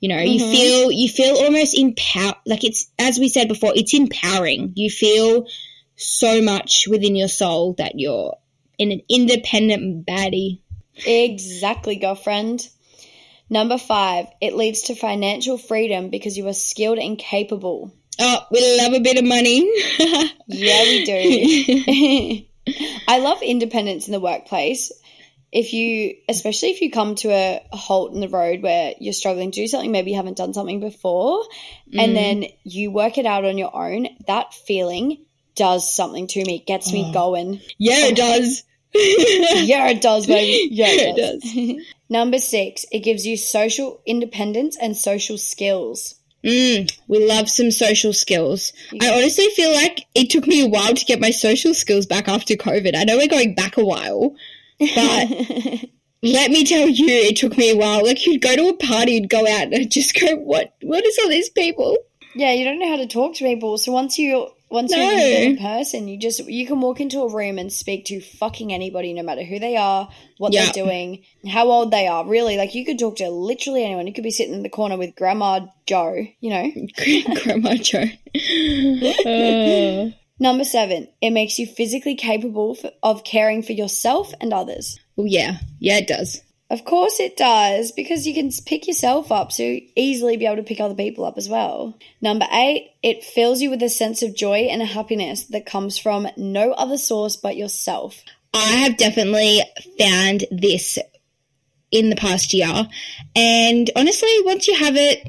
You 0.00 0.08
know, 0.08 0.18
you 0.18 0.40
Mhm. 0.40 0.50
feel 0.52 0.92
you 0.92 1.08
feel 1.08 1.36
almost 1.36 1.78
empower 1.78 2.34
like 2.46 2.64
it's 2.64 2.88
as 2.98 3.18
we 3.18 3.28
said 3.28 3.46
before, 3.48 3.72
it's 3.76 3.94
empowering. 3.94 4.72
You 4.74 4.90
feel 4.90 5.46
so 5.96 6.40
much 6.42 6.88
within 6.88 7.14
your 7.14 7.28
soul 7.28 7.74
that 7.78 7.92
you're 7.98 8.36
in 8.78 8.90
an 8.92 9.02
independent 9.08 10.04
baddie. 10.06 10.58
Exactly, 11.06 11.96
girlfriend. 11.96 12.68
Number 13.50 13.78
five, 13.78 14.26
it 14.40 14.54
leads 14.54 14.82
to 14.82 14.94
financial 14.94 15.56
freedom 15.58 16.10
because 16.10 16.36
you 16.36 16.46
are 16.48 16.54
skilled 16.54 16.98
and 16.98 17.18
capable. 17.18 17.92
Oh, 18.18 18.46
we 18.50 18.78
love 18.78 18.94
a 18.94 19.00
bit 19.00 19.18
of 19.18 19.24
money. 19.24 19.68
Yeah, 20.50 20.82
we 20.84 21.04
do. 21.04 22.72
I 23.08 23.18
love 23.18 23.42
independence 23.42 24.08
in 24.08 24.12
the 24.12 24.20
workplace. 24.20 24.90
If 25.52 25.74
you, 25.74 26.14
especially 26.26 26.70
if 26.70 26.80
you 26.80 26.90
come 26.90 27.16
to 27.16 27.28
a 27.28 27.60
halt 27.70 28.14
in 28.14 28.20
the 28.20 28.30
road 28.30 28.62
where 28.62 28.94
you're 28.98 29.12
struggling 29.12 29.50
to 29.50 29.60
do 29.60 29.68
something, 29.68 29.92
maybe 29.92 30.12
you 30.12 30.16
haven't 30.16 30.38
done 30.38 30.54
something 30.54 30.80
before, 30.80 31.44
and 31.92 32.12
mm. 32.12 32.14
then 32.14 32.44
you 32.64 32.90
work 32.90 33.18
it 33.18 33.26
out 33.26 33.44
on 33.44 33.58
your 33.58 33.76
own, 33.76 34.08
that 34.26 34.54
feeling 34.54 35.18
does 35.54 35.94
something 35.94 36.28
to 36.28 36.44
me. 36.44 36.64
Gets 36.66 36.92
me 36.94 37.04
oh. 37.08 37.12
going. 37.12 37.60
yeah, 37.76 38.06
it 38.06 38.16
does. 38.16 38.64
Yeah, 38.94 39.88
it 39.88 40.00
does, 40.00 40.26
baby. 40.26 40.68
Yeah, 40.72 40.86
Yeah, 40.90 41.12
it 41.14 41.16
does. 41.16 41.86
Number 42.08 42.38
six, 42.38 42.86
it 42.90 43.00
gives 43.00 43.26
you 43.26 43.36
social 43.36 44.00
independence 44.06 44.76
and 44.80 44.96
social 44.96 45.36
skills. 45.38 46.14
Mm, 46.44 46.90
we 47.08 47.26
love 47.26 47.50
some 47.50 47.70
social 47.70 48.12
skills. 48.12 48.72
I 49.00 49.10
honestly 49.10 49.48
feel 49.50 49.72
like 49.74 50.06
it 50.14 50.30
took 50.30 50.46
me 50.46 50.64
a 50.64 50.68
while 50.68 50.94
to 50.94 51.04
get 51.04 51.20
my 51.20 51.30
social 51.30 51.74
skills 51.74 52.06
back 52.06 52.28
after 52.28 52.54
COVID. 52.54 52.96
I 52.96 53.04
know 53.04 53.16
we're 53.16 53.28
going 53.28 53.54
back 53.54 53.76
a 53.76 53.84
while, 53.84 54.34
but 54.78 55.28
let 56.22 56.50
me 56.50 56.64
tell 56.64 56.88
you, 56.88 57.06
it 57.08 57.36
took 57.36 57.58
me 57.58 57.72
a 57.72 57.76
while. 57.76 58.04
Like 58.04 58.24
you'd 58.24 58.40
go 58.40 58.54
to 58.54 58.68
a 58.68 58.76
party, 58.76 59.12
you'd 59.12 59.28
go 59.28 59.40
out, 59.40 59.64
and 59.64 59.74
I'd 59.74 59.90
just 59.90 60.18
go, 60.18 60.36
"What? 60.36 60.74
What 60.82 61.04
is 61.04 61.18
all 61.22 61.28
these 61.28 61.50
people?" 61.50 61.96
Yeah, 62.34 62.52
you 62.52 62.64
don't 62.64 62.78
know 62.78 62.88
how 62.88 62.96
to 62.96 63.06
talk 63.08 63.34
to 63.36 63.44
people. 63.44 63.76
So 63.78 63.90
once 63.92 64.18
you 64.18 64.48
once 64.70 64.90
you're 64.90 65.00
No. 65.00 65.10
an 65.10 65.18
independent 65.20 65.60
person, 65.60 66.08
you 66.08 66.18
just 66.18 66.46
you 66.46 66.66
can 66.66 66.80
walk 66.80 67.00
into 67.00 67.20
a 67.22 67.32
room 67.32 67.58
and 67.58 67.72
speak 67.72 68.04
to 68.06 68.20
fucking 68.20 68.72
anybody, 68.72 69.12
no 69.12 69.22
matter 69.22 69.42
who 69.42 69.58
they 69.58 69.76
are, 69.76 70.08
what 70.38 70.52
Yeah. 70.52 70.64
they're 70.64 70.84
doing, 70.84 71.22
how 71.48 71.70
old 71.70 71.90
they 71.90 72.06
are. 72.06 72.26
Really, 72.26 72.56
like 72.56 72.74
you 72.74 72.84
could 72.84 72.98
talk 72.98 73.16
to 73.16 73.28
literally 73.30 73.84
anyone. 73.84 74.06
You 74.06 74.12
could 74.12 74.24
be 74.24 74.30
sitting 74.30 74.54
in 74.54 74.62
the 74.62 74.68
corner 74.68 74.96
with 74.98 75.14
Grandma 75.16 75.60
Joe. 75.86 76.24
You 76.40 76.50
know. 76.50 76.70
Grandma 77.44 77.74
Joe. 77.76 78.04
Uh, 79.24 80.10
Number 80.40 80.62
seven, 80.62 81.08
it 81.20 81.30
makes 81.30 81.58
you 81.58 81.66
physically 81.66 82.14
capable 82.14 82.76
of 83.02 83.24
caring 83.24 83.62
for 83.62 83.72
yourself 83.72 84.32
and 84.40 84.52
others. 84.52 84.96
well, 85.16 85.26
yeah, 85.26 85.58
yeah, 85.80 85.98
it 85.98 86.06
does. 86.06 86.40
Of 86.70 86.84
course 86.84 87.18
it 87.18 87.38
does, 87.38 87.92
because 87.92 88.26
you 88.26 88.34
can 88.34 88.50
pick 88.66 88.86
yourself 88.86 89.32
up 89.32 89.52
so 89.52 89.78
easily 89.96 90.36
be 90.36 90.44
able 90.44 90.56
to 90.56 90.62
pick 90.62 90.80
other 90.80 90.94
people 90.94 91.24
up 91.24 91.38
as 91.38 91.48
well. 91.48 91.98
Number 92.20 92.46
eight, 92.52 92.90
it 93.02 93.24
fills 93.24 93.62
you 93.62 93.70
with 93.70 93.82
a 93.82 93.88
sense 93.88 94.22
of 94.22 94.36
joy 94.36 94.68
and 94.70 94.82
happiness 94.82 95.44
that 95.44 95.64
comes 95.64 95.96
from 95.96 96.28
no 96.36 96.72
other 96.72 96.98
source 96.98 97.36
but 97.36 97.56
yourself. 97.56 98.22
I 98.52 98.72
have 98.76 98.98
definitely 98.98 99.62
found 99.98 100.44
this 100.50 100.98
in 101.90 102.10
the 102.10 102.16
past 102.16 102.52
year. 102.52 102.88
And 103.34 103.90
honestly, 103.96 104.34
once 104.44 104.68
you 104.68 104.74
have 104.74 104.96
it, 104.96 105.26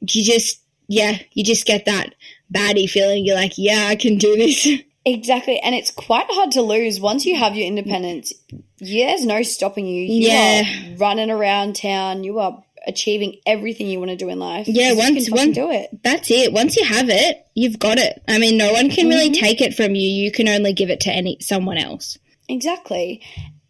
you 0.00 0.24
just, 0.24 0.60
yeah, 0.88 1.18
you 1.32 1.44
just 1.44 1.66
get 1.66 1.84
that 1.84 2.14
baddie 2.52 2.88
feeling. 2.88 3.26
You're 3.26 3.36
like, 3.36 3.58
yeah, 3.58 3.88
I 3.88 3.96
can 3.96 4.16
do 4.16 4.36
this. 4.36 4.66
Exactly, 5.06 5.60
and 5.60 5.74
it's 5.74 5.92
quite 5.92 6.26
hard 6.28 6.50
to 6.52 6.62
lose 6.62 6.98
once 7.00 7.24
you 7.24 7.36
have 7.36 7.54
your 7.54 7.66
independence. 7.66 8.32
Yeah, 8.78 9.06
there's 9.06 9.24
no 9.24 9.42
stopping 9.42 9.86
you. 9.86 10.02
You 10.02 10.28
Yeah. 10.28 10.62
are 10.64 10.96
running 10.96 11.30
around 11.30 11.76
town. 11.76 12.24
You 12.24 12.40
are 12.40 12.62
achieving 12.88 13.36
everything 13.46 13.88
you 13.88 13.98
want 14.00 14.10
to 14.10 14.16
do 14.16 14.28
in 14.28 14.40
life. 14.40 14.66
Yeah, 14.68 14.90
You 14.90 14.98
once- 14.98 15.24
can 15.28 15.34
one- 15.36 15.52
do 15.52 15.70
it. 15.70 15.90
That's 16.02 16.30
it. 16.30 16.52
Once 16.52 16.76
you 16.76 16.84
have 16.84 17.08
it, 17.08 17.46
you've 17.54 17.78
got 17.78 17.98
it. 17.98 18.20
I 18.26 18.38
mean, 18.38 18.56
no 18.56 18.72
one 18.72 18.90
can 18.90 19.08
really 19.08 19.30
mm-hmm. 19.30 19.44
take 19.44 19.60
it 19.60 19.74
from 19.74 19.94
you. 19.94 20.08
You 20.08 20.30
can 20.32 20.48
only 20.48 20.72
give 20.72 20.90
it 20.90 21.00
to 21.00 21.12
any 21.12 21.38
someone 21.40 21.78
else. 21.78 22.18
Exactly. 22.48 23.22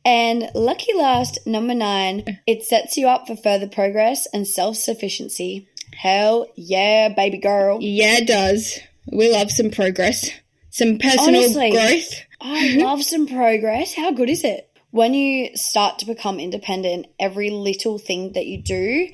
And 0.07 0.51
lucky 0.55 0.93
last, 0.95 1.39
number 1.47 1.75
nine, 1.75 2.41
it 2.47 2.63
sets 2.63 2.97
you 2.97 3.09
up 3.09 3.27
for 3.27 3.37
further 3.37 3.67
progress 3.69 4.27
and 4.33 4.47
self 4.47 4.77
sufficiency. 4.77 5.67
Hell 5.95 6.47
yeah, 6.55 7.09
baby 7.09 7.39
girl. 7.39 7.79
Yeah, 7.81 8.19
it 8.19 8.27
does. 8.27 8.79
We 9.11 9.31
love 9.31 9.51
some 9.51 9.71
progress, 9.71 10.31
some 10.77 10.99
personal 10.99 11.41
Honestly. 11.41 11.71
growth. 11.71 12.15
I 12.39 12.69
mm-hmm. 12.69 12.81
love 12.83 13.03
some 13.03 13.27
progress. 13.27 13.95
How 13.95 14.11
good 14.11 14.29
is 14.29 14.45
it? 14.45 14.69
When 14.91 15.15
you 15.15 15.57
start 15.57 16.01
to 16.01 16.07
become 16.07 16.39
independent, 16.39 17.07
every 17.19 17.49
little 17.49 17.99
thing 17.99 18.33
that 18.33 18.45
you 18.45 18.63
do 18.63 19.09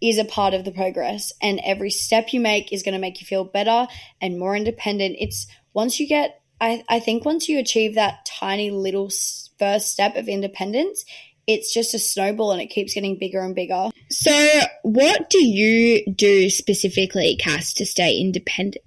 is 0.00 0.18
a 0.18 0.24
part 0.24 0.54
of 0.54 0.64
the 0.64 0.70
progress, 0.70 1.32
and 1.42 1.60
every 1.64 1.90
step 1.90 2.32
you 2.32 2.38
make 2.38 2.72
is 2.72 2.84
going 2.84 2.92
to 2.92 3.00
make 3.00 3.20
you 3.20 3.26
feel 3.26 3.42
better 3.42 3.88
and 4.20 4.38
more 4.38 4.54
independent. 4.54 5.16
It's 5.18 5.48
once 5.74 5.98
you 5.98 6.06
get, 6.06 6.40
I, 6.60 6.84
I 6.88 7.00
think, 7.00 7.24
once 7.24 7.48
you 7.48 7.58
achieve 7.58 7.96
that 7.96 8.24
tiny 8.24 8.70
little 8.70 9.10
first 9.58 9.90
step 9.90 10.14
of 10.14 10.28
independence, 10.28 11.04
it's 11.48 11.74
just 11.74 11.94
a 11.94 11.98
snowball 11.98 12.52
and 12.52 12.62
it 12.62 12.66
keeps 12.68 12.94
getting 12.94 13.18
bigger 13.18 13.40
and 13.40 13.56
bigger. 13.56 13.88
So, 14.08 14.60
what 14.82 15.30
do 15.30 15.44
you 15.44 16.06
do 16.12 16.48
specifically, 16.48 17.36
Cass, 17.40 17.72
to 17.74 17.86
stay 17.86 18.16
independent? 18.20 18.84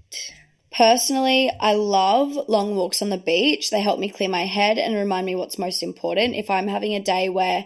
Personally, 0.75 1.51
I 1.59 1.73
love 1.73 2.47
long 2.47 2.75
walks 2.75 3.01
on 3.01 3.09
the 3.09 3.17
beach. 3.17 3.69
They 3.69 3.81
help 3.81 3.99
me 3.99 4.09
clear 4.09 4.29
my 4.29 4.45
head 4.45 4.77
and 4.77 4.95
remind 4.95 5.25
me 5.25 5.35
what's 5.35 5.57
most 5.59 5.83
important. 5.83 6.35
If 6.35 6.49
I'm 6.49 6.67
having 6.67 6.95
a 6.95 7.01
day 7.03 7.27
where 7.27 7.65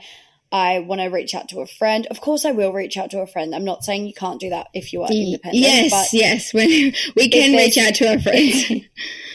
I 0.52 0.80
want 0.80 1.02
to 1.02 1.08
reach 1.08 1.36
out 1.36 1.50
to 1.50 1.60
a 1.60 1.68
friend, 1.68 2.08
of 2.08 2.20
course 2.22 2.46
I 2.46 2.52
will 2.52 2.74
reach 2.74 2.98
out 2.98 3.12
to 3.12 3.20
a 3.20 3.28
friend. 3.28 3.54
I'm 3.54 3.65
not 3.65 3.84
saying 3.84 4.08
you 4.08 4.13
can't 4.13 4.39
do 4.39 4.50
that 4.50 4.68
if 4.74 4.91
you 4.91 5.04
are 5.04 5.12
independent. 5.12 5.62
yes, 5.63 5.91
but 5.91 6.13
yes. 6.18 6.54
When 6.54 6.68
we 7.15 7.30
can 7.30 7.56
reach 7.56 7.78
out 7.78 7.94
to 7.96 8.10
our 8.12 8.20
friends. 8.20 8.72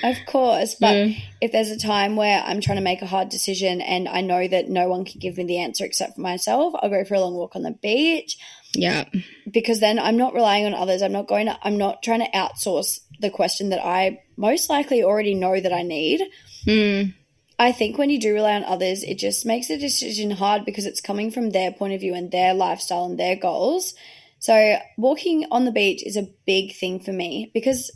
Of 0.02 0.16
course, 0.26 0.76
but 0.80 0.94
Mm. 0.96 1.22
if 1.42 1.52
there's 1.52 1.68
a 1.68 1.78
time 1.78 2.16
where 2.16 2.42
I'm 2.42 2.62
trying 2.62 2.78
to 2.78 2.82
make 2.82 3.02
a 3.02 3.06
hard 3.06 3.28
decision 3.28 3.82
and 3.82 4.08
I 4.08 4.22
know 4.22 4.48
that 4.48 4.70
no 4.70 4.88
one 4.88 5.04
can 5.04 5.18
give 5.20 5.36
me 5.36 5.44
the 5.44 5.58
answer 5.58 5.84
except 5.84 6.14
for 6.14 6.22
myself, 6.22 6.72
I'll 6.80 6.88
go 6.88 7.04
for 7.04 7.16
a 7.16 7.20
long 7.20 7.34
walk 7.34 7.54
on 7.54 7.64
the 7.64 7.72
beach 7.72 8.38
yeah, 8.72 9.04
because 9.50 9.80
then 9.80 9.98
I'm 9.98 10.16
not 10.16 10.34
relying 10.34 10.66
on 10.66 10.74
others. 10.74 11.02
I'm 11.02 11.12
not 11.12 11.28
going 11.28 11.46
to 11.46 11.58
I'm 11.62 11.78
not 11.78 12.02
trying 12.02 12.20
to 12.20 12.30
outsource 12.30 13.00
the 13.18 13.30
question 13.30 13.70
that 13.70 13.84
I 13.84 14.22
most 14.36 14.70
likely 14.70 15.02
already 15.02 15.34
know 15.34 15.60
that 15.60 15.72
I 15.72 15.82
need. 15.82 16.22
mm, 16.66 17.14
I 17.58 17.72
think 17.72 17.98
when 17.98 18.08
you 18.08 18.18
do 18.18 18.32
rely 18.32 18.54
on 18.54 18.64
others, 18.64 19.02
it 19.02 19.18
just 19.18 19.44
makes 19.44 19.68
the 19.68 19.76
decision 19.76 20.30
hard 20.30 20.64
because 20.64 20.86
it's 20.86 21.00
coming 21.00 21.30
from 21.30 21.50
their 21.50 21.70
point 21.72 21.92
of 21.92 22.00
view 22.00 22.14
and 22.14 22.30
their 22.30 22.54
lifestyle 22.54 23.04
and 23.04 23.18
their 23.18 23.36
goals. 23.36 23.94
So 24.38 24.78
walking 24.96 25.46
on 25.50 25.66
the 25.66 25.72
beach 25.72 26.02
is 26.04 26.16
a 26.16 26.28
big 26.46 26.74
thing 26.74 27.00
for 27.00 27.12
me 27.12 27.50
because 27.52 27.90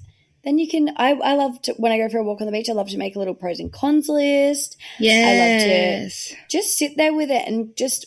then 0.44 0.58
you 0.58 0.68
can 0.68 0.90
I, 0.96 1.12
I 1.12 1.34
love 1.34 1.60
to 1.62 1.72
when 1.74 1.92
I 1.92 1.98
go 1.98 2.10
for 2.10 2.18
a 2.18 2.22
walk 2.22 2.42
on 2.42 2.46
the 2.46 2.52
beach, 2.52 2.68
I 2.68 2.74
love 2.74 2.90
to 2.90 2.98
make 2.98 3.16
a 3.16 3.18
little 3.18 3.34
pros 3.34 3.60
and 3.60 3.72
cons 3.72 4.08
list. 4.08 4.76
yes. 4.98 5.26
I 5.26 6.28
love 6.28 6.30
to 6.30 6.36
just 6.50 6.76
sit 6.76 6.98
there 6.98 7.14
with 7.14 7.30
it 7.30 7.48
and 7.48 7.74
just 7.76 8.06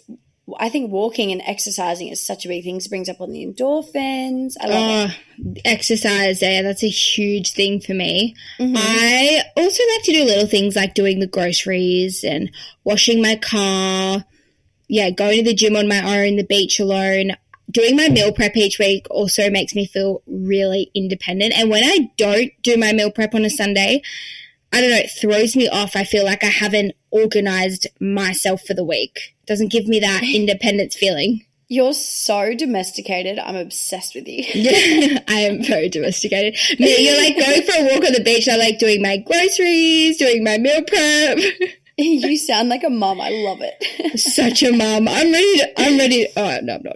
I 0.59 0.69
think 0.69 0.91
walking 0.91 1.31
and 1.31 1.41
exercising 1.45 2.07
is 2.07 2.25
such 2.25 2.45
a 2.45 2.47
big 2.47 2.63
thing. 2.63 2.77
It 2.77 2.89
brings 2.89 3.09
up 3.09 3.19
on 3.19 3.31
the 3.31 3.45
endorphins. 3.45 4.53
I 4.61 4.67
love 4.67 5.11
Oh, 5.11 5.53
exercise 5.65 6.39
there. 6.39 6.63
That's 6.63 6.83
a 6.83 6.89
huge 6.89 7.51
thing 7.51 7.81
for 7.81 7.93
me. 7.93 8.33
it. 8.59 8.63
Mhm. 8.63 8.73
I 8.77 9.41
also 9.57 9.83
like 9.93 10.03
to 10.03 10.13
do 10.13 10.23
little 10.23 10.47
things 10.47 10.75
like 10.75 10.93
doing 10.93 11.19
the 11.19 11.27
groceries 11.27 12.23
and 12.23 12.49
washing 12.83 13.21
my 13.21 13.35
car. 13.35 14.25
Yeah, 14.87 15.09
going 15.09 15.39
to 15.39 15.43
the 15.43 15.53
gym 15.53 15.75
on 15.75 15.87
my 15.87 16.23
own, 16.25 16.37
the 16.37 16.43
beach 16.43 16.79
alone. 16.79 17.33
Doing 17.69 17.97
my 17.97 18.07
meal 18.07 18.31
prep 18.31 18.55
each 18.55 18.79
week 18.79 19.05
also 19.09 19.49
makes 19.49 19.75
me 19.75 19.85
feel 19.85 20.21
really 20.25 20.89
independent. 20.95 21.53
And 21.57 21.69
when 21.69 21.83
I 21.83 22.09
don't 22.15 22.51
do 22.63 22.77
my 22.77 22.93
meal 22.93 23.11
prep 23.11 23.35
on 23.35 23.43
a 23.43 23.49
Sunday, 23.49 24.01
I 24.71 24.79
don't 24.79 24.89
know, 24.89 24.95
it 24.97 25.11
throws 25.11 25.57
me 25.57 25.67
off. 25.67 25.95
I 25.97 26.05
feel 26.05 26.23
like 26.23 26.43
I 26.45 26.49
haven't 26.49 26.93
organized 27.21 27.87
myself 27.99 28.63
for 28.63 28.73
the 28.73 28.83
week. 28.83 29.35
Doesn't 29.45 29.71
give 29.71 29.87
me 29.87 29.99
that 29.99 30.23
independence 30.33 30.95
feeling. 30.95 31.43
You're 31.69 31.93
so 31.93 32.53
domesticated. 32.55 33.39
I'm 33.39 33.57
obsessed 33.57 34.15
with 34.15 34.25
you. 34.25 34.45
I 35.27 35.39
am 35.41 35.61
very 35.63 35.89
domesticated. 35.89 36.57
You're 36.79 37.17
like 37.21 37.37
going 37.37 37.61
for 37.63 37.73
a 37.77 37.83
walk 37.93 38.05
on 38.05 38.13
the 38.13 38.21
beach. 38.23 38.47
I 38.47 38.55
like 38.55 38.79
doing 38.79 39.01
my 39.01 39.17
groceries, 39.17 40.17
doing 40.17 40.45
my 40.45 40.57
meal 40.57 40.81
prep. 40.83 41.39
you 41.97 42.37
sound 42.37 42.69
like 42.69 42.83
a 42.85 42.89
mum. 42.89 43.19
I 43.19 43.31
love 43.31 43.59
it. 43.61 44.17
Such 44.17 44.63
a 44.63 44.71
mum. 44.71 45.09
I'm 45.09 45.29
ready. 45.33 45.57
To, 45.57 45.73
I'm 45.81 45.97
ready. 45.97 46.23
To, 46.27 46.39
oh 46.39 46.59
no, 46.63 46.75
I'm 46.75 46.83
not. 46.83 46.95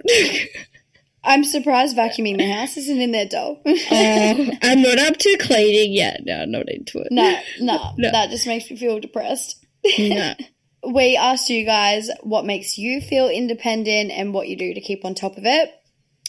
I'm 1.23 1.43
surprised 1.43 1.95
vacuuming 1.97 2.37
the 2.37 2.49
house 2.49 2.77
isn't 2.77 2.99
in 2.99 3.11
there, 3.11 3.27
doll. 3.27 3.61
oh, 3.65 4.49
I'm 4.63 4.81
not 4.81 4.97
up 4.99 5.17
to 5.17 5.37
cleaning 5.37 5.93
yet. 5.93 6.21
No, 6.25 6.41
I'm 6.43 6.51
not 6.51 6.67
into 6.69 6.99
it. 6.99 7.09
no, 7.11 7.37
no, 7.59 7.93
No. 7.97 8.11
that 8.11 8.29
just 8.31 8.47
makes 8.47 8.71
me 8.71 8.77
feel 8.77 8.99
depressed. 8.99 9.60
No. 9.97 10.33
We 10.83 11.15
asked 11.15 11.47
you 11.47 11.63
guys 11.63 12.09
what 12.21 12.43
makes 12.43 12.75
you 12.75 13.01
feel 13.01 13.29
independent 13.29 14.09
and 14.09 14.33
what 14.33 14.47
you 14.47 14.57
do 14.57 14.73
to 14.73 14.81
keep 14.81 15.05
on 15.05 15.13
top 15.13 15.37
of 15.37 15.43
it. 15.45 15.69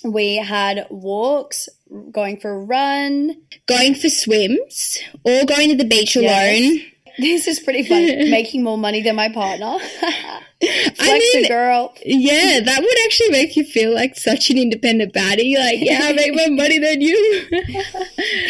We 0.05 0.37
had 0.37 0.87
walks, 0.91 1.71
going 2.11 2.39
for 2.39 2.51
a 2.51 2.59
run. 2.59 3.35
Going 3.67 3.95
for 3.95 4.11
swims 4.11 4.99
or 5.25 5.47
going 5.47 5.71
to 5.71 5.77
the 5.77 5.87
beach 5.87 6.17
Yes. 6.17 6.25
alone. 6.69 6.81
This 7.19 7.47
is 7.47 7.61
pretty 7.61 7.83
fun. 7.83 8.07
Making 8.31 8.63
more 8.63 8.79
money 8.79 9.03
than 9.03 9.17
my 9.17 9.29
partner. 9.31 9.79
Flex 10.61 11.01
mean- 11.01 11.45
a 11.45 11.49
girl. 11.49 11.95
Yeah, 12.05 12.61
that 12.61 12.81
would 12.81 12.99
actually 13.05 13.31
make 13.31 13.55
you 13.57 13.65
feel 13.65 13.95
like 13.95 14.17
such 14.17 14.49
an 14.51 14.57
independent 14.59 15.13
baddie. 15.13 15.59
Like, 15.59 15.81
yeah, 15.81 16.01
I 16.05 16.13
make 16.15 16.35
more 16.35 16.49
money 16.51 16.79
than 16.79 17.01
you. 17.03 17.47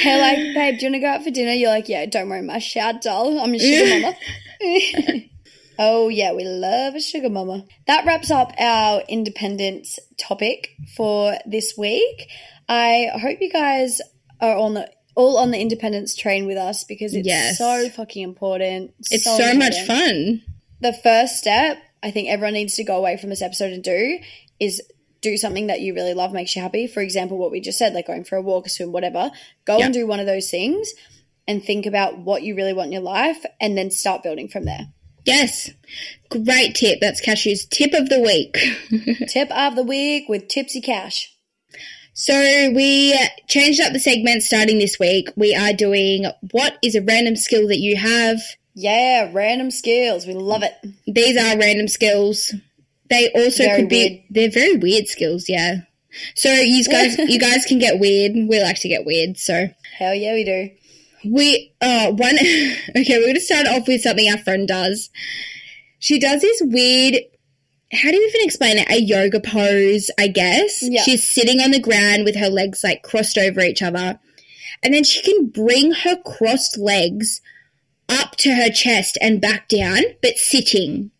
They're 0.05 0.21
like, 0.21 0.37
babe, 0.55 0.79
do 0.79 0.87
you 0.87 0.93
want 0.93 0.95
to 0.95 0.99
go 1.01 1.07
out 1.09 1.25
for 1.25 1.31
dinner? 1.31 1.53
You're 1.53 1.71
like, 1.71 1.89
yeah, 1.89 2.07
don't 2.07 2.29
worry, 2.29 2.43
my 2.43 2.59
shout 2.59 3.03
doll. 3.03 3.41
I'm 3.41 3.55
a 3.55 3.59
sugar 3.59 4.01
mama. 4.01 4.17
oh, 5.79 6.09
yeah, 6.09 6.33
we 6.33 6.45
love 6.45 6.95
a 6.95 7.01
sugar 7.01 7.29
mama. 7.31 7.65
That 7.87 8.05
wraps 8.07 8.31
up 8.31 8.53
our 8.59 9.03
independence 9.09 9.99
topic 10.19 10.71
for 10.97 11.35
this 11.47 11.75
week. 11.77 12.29
I 12.69 13.11
hope 13.21 13.39
you 13.41 13.51
guys 13.51 14.01
are 14.41 14.57
on 14.57 14.75
the 14.75 14.91
all 15.15 15.37
on 15.37 15.51
the 15.51 15.61
independence 15.61 16.17
train 16.17 16.47
with 16.47 16.57
us 16.57 16.85
because 16.85 17.15
it's 17.15 17.27
Yes. 17.29 17.59
so 17.59 17.89
fucking 17.91 18.23
important. 18.23 18.95
it's 19.11 19.25
so, 19.25 19.53
much 19.55 19.77
important. 19.77 19.87
fun. 19.87 20.43
the 20.81 20.93
first 20.95 21.37
step 21.37 21.77
I 22.03 22.11
think 22.11 22.29
everyone 22.31 22.55
needs 22.55 22.75
to 22.77 22.85
go 22.85 22.97
away 22.97 23.17
from 23.19 23.29
this 23.29 23.43
episode 23.43 23.73
and 23.75 23.85
do 23.85 24.19
is 24.59 24.81
do 25.21 25.37
something 25.37 25.67
that 25.69 25.81
you 25.81 25.95
really 25.95 26.15
love, 26.15 26.33
makes 26.33 26.57
you 26.57 26.63
happy. 26.63 26.87
For 26.89 27.01
example, 27.01 27.37
what 27.39 27.53
we 27.53 27.61
just 27.61 27.79
said, 27.79 27.93
like 27.95 28.07
going 28.09 28.25
for 28.25 28.37
a 28.37 28.43
walk, 28.43 28.67
a 28.67 28.71
swim, 28.71 28.91
whatever. 28.91 29.31
Go 29.67 29.79
Yeah. 29.79 29.85
and 29.85 29.95
do 29.95 30.07
one 30.07 30.19
of 30.19 30.27
those 30.27 30.51
things 30.51 30.93
and 31.47 31.63
think 31.63 31.87
about 31.87 32.19
what 32.19 32.43
you 32.43 32.55
really 32.55 32.73
want 32.73 32.87
in 32.87 32.93
your 32.93 33.03
life 33.03 33.45
and 33.61 33.77
then 33.77 33.91
start 33.91 34.23
building 34.23 34.49
from 34.49 34.65
there. 34.65 34.89
Yes. 35.25 35.71
Great 36.31 36.75
tip. 36.75 37.01
That's 37.01 37.21
Cashew's 37.21 37.67
tip 37.67 37.93
of 37.95 38.09
the 38.09 38.21
week. 38.21 38.59
Tip 39.29 39.51
of 39.51 39.77
the 39.77 39.85
week 39.85 40.29
with 40.29 40.49
Tipsy 40.49 40.81
Cash. 40.81 41.33
So 42.15 42.35
we 42.75 43.19
changed 43.49 43.81
up 43.81 43.93
the 43.93 44.01
segment 44.01 44.43
starting 44.43 44.79
this 44.79 44.99
week. 44.99 45.31
We 45.37 45.55
are 45.55 45.73
doing 45.73 46.27
what 46.51 46.77
is 46.83 46.95
a 46.95 47.03
random 47.03 47.37
skill 47.37 47.69
that 47.69 47.79
you 47.79 47.97
have. 47.97 48.41
Yeah, 48.75 49.31
random 49.33 49.71
skills. 49.71 50.27
We 50.27 50.35
love 50.35 50.63
it. 50.63 50.75
These 51.07 51.37
are 51.37 51.59
random 51.59 51.89
skills. 51.89 52.55
They 53.09 53.31
also 53.33 53.65
Very 53.65 53.83
could 53.83 53.89
be 53.89 54.27
they're 54.31 54.51
very 54.51 54.77
weird 54.77 55.07
skills, 55.07 55.49
yeah. 55.49 55.83
So 56.35 56.51
you 56.51 56.85
guys 56.85 57.19
you 57.19 57.39
guys 57.39 57.65
can 57.67 57.79
get 57.79 57.99
weird. 57.99 58.33
We 58.35 58.61
like 58.63 58.81
to 58.81 58.89
get 58.89 59.05
weird, 59.05 59.39
so 59.39 59.69
Hell 59.99 60.15
yeah, 60.15 60.35
we 60.35 60.45
do. 60.45 60.71
We 61.25 61.73
uh 61.81 62.13
one 62.13 62.37
okay, 62.97 63.19
we're 63.19 63.27
gonna 63.27 63.41
start 63.41 63.67
off 63.67 63.87
with 63.87 64.03
something 64.03 64.31
our 64.31 64.39
friend 64.39 64.69
does. 64.69 65.11
She 65.99 66.19
does 66.19 66.41
this 66.41 66.61
weird 66.65 67.17
how 67.93 68.11
do 68.11 68.17
you 68.17 68.27
even 68.29 68.47
explain 68.47 68.79
it? 68.79 68.91
A 68.91 69.01
yoga 69.01 69.39
pose, 69.39 70.11
I 70.19 70.29
guess. 70.29 70.83
Yeah. 70.83 71.03
She's 71.03 71.29
sitting 71.29 71.61
on 71.61 71.73
the 71.73 71.81
ground 71.81 72.25
with 72.25 72.37
her 72.37 72.49
legs 72.49 72.83
like 72.83 73.03
crossed 73.03 73.37
over 73.37 73.61
each 73.61 73.83
other. 73.83 74.19
And 74.83 74.95
then 74.95 75.05
she 75.05 75.23
can 75.23 75.49
bring 75.49 75.93
her 75.93 76.17
crossed 76.17 76.79
legs 76.79 77.41
up 78.09 78.37
to 78.37 78.55
her 78.55 78.71
chest 78.71 79.19
and 79.21 79.41
back 79.41 79.69
down, 79.69 80.01
but 80.23 80.39
sitting. 80.39 81.11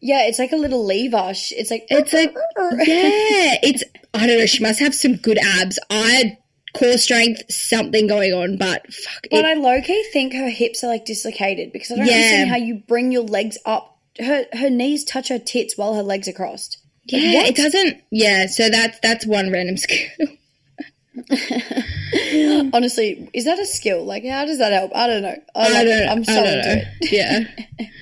Yeah, 0.00 0.26
it's 0.26 0.38
like 0.38 0.52
a 0.52 0.56
little 0.56 0.84
lever. 0.84 1.32
It's 1.32 1.70
like 1.70 1.86
It's 1.90 2.12
like, 2.12 2.34
yeah, 2.58 3.58
it's, 3.62 3.82
I 4.14 4.26
don't 4.26 4.38
know, 4.38 4.46
she 4.46 4.62
must 4.62 4.80
have 4.80 4.94
some 4.94 5.16
good 5.16 5.38
abs. 5.38 5.78
I, 5.90 6.38
core 6.74 6.98
strength, 6.98 7.42
something 7.52 8.06
going 8.06 8.32
on, 8.32 8.56
but 8.56 8.92
fuck 8.92 9.22
But 9.30 9.44
it. 9.44 9.46
I 9.46 9.54
low 9.54 9.80
key 9.82 10.04
think 10.12 10.32
her 10.34 10.48
hips 10.50 10.82
are 10.84 10.88
like 10.88 11.04
dislocated 11.04 11.72
because 11.72 11.90
I 11.92 11.96
don't 11.96 12.06
Yeah. 12.06 12.14
understand 12.14 12.48
how 12.50 12.56
you 12.56 12.76
bring 12.86 13.12
your 13.12 13.22
legs 13.24 13.58
up. 13.64 13.98
Her 14.18 14.46
her 14.52 14.70
knees 14.70 15.04
touch 15.04 15.28
her 15.28 15.38
tits 15.38 15.76
while 15.78 15.94
her 15.94 16.02
legs 16.02 16.28
are 16.28 16.32
crossed. 16.32 16.78
Like, 17.12 17.22
yeah, 17.22 17.32
what? 17.34 17.48
it 17.48 17.56
doesn't, 17.56 18.02
yeah, 18.10 18.46
so 18.46 18.68
that's, 18.68 18.98
that's 19.00 19.26
one 19.26 19.50
random 19.50 19.76
skill. 19.84 20.08
Honestly, 22.72 23.28
is 23.32 23.44
that 23.44 23.58
a 23.58 23.66
skill? 23.66 24.04
Like, 24.04 24.24
how 24.24 24.44
does 24.44 24.58
that 24.58 24.72
help? 24.72 24.92
I 24.94 25.06
don't 25.06 25.22
know. 25.22 25.36
I, 25.54 25.66
I 25.66 25.72
love 25.72 25.84
don't. 25.86 26.08
I'm 26.08 26.24
so 26.24 26.44
into 26.44 26.86
it. 27.00 27.12
Yeah. 27.12 27.88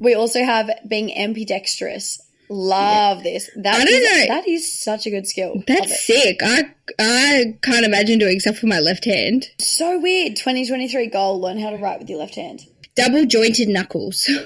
We 0.00 0.14
also 0.14 0.44
have 0.44 0.70
being 0.86 1.16
ambidextrous. 1.16 2.20
Love 2.50 3.22
this. 3.22 3.50
That 3.56 3.74
I 3.80 3.84
don't 3.84 3.94
is- 3.94 4.10
know. 4.28 4.34
That 4.34 4.48
is 4.48 4.72
such 4.82 5.06
a 5.06 5.10
good 5.10 5.26
skill. 5.26 5.62
That's 5.66 6.04
sick. 6.06 6.40
I, 6.42 6.70
I 6.98 7.58
can't 7.62 7.84
imagine 7.84 8.18
doing 8.18 8.40
stuff 8.40 8.56
with 8.62 8.70
my 8.70 8.80
left 8.80 9.04
hand. 9.04 9.46
So 9.60 9.98
weird. 9.98 10.36
2023 10.36 11.06
goal: 11.08 11.40
learn 11.40 11.58
how 11.58 11.70
to 11.70 11.76
write 11.76 12.00
with 12.00 12.08
your 12.10 12.18
left 12.18 12.34
hand. 12.36 12.62
Double 12.96 13.24
jointed 13.26 13.68
knuckles. 13.68 14.28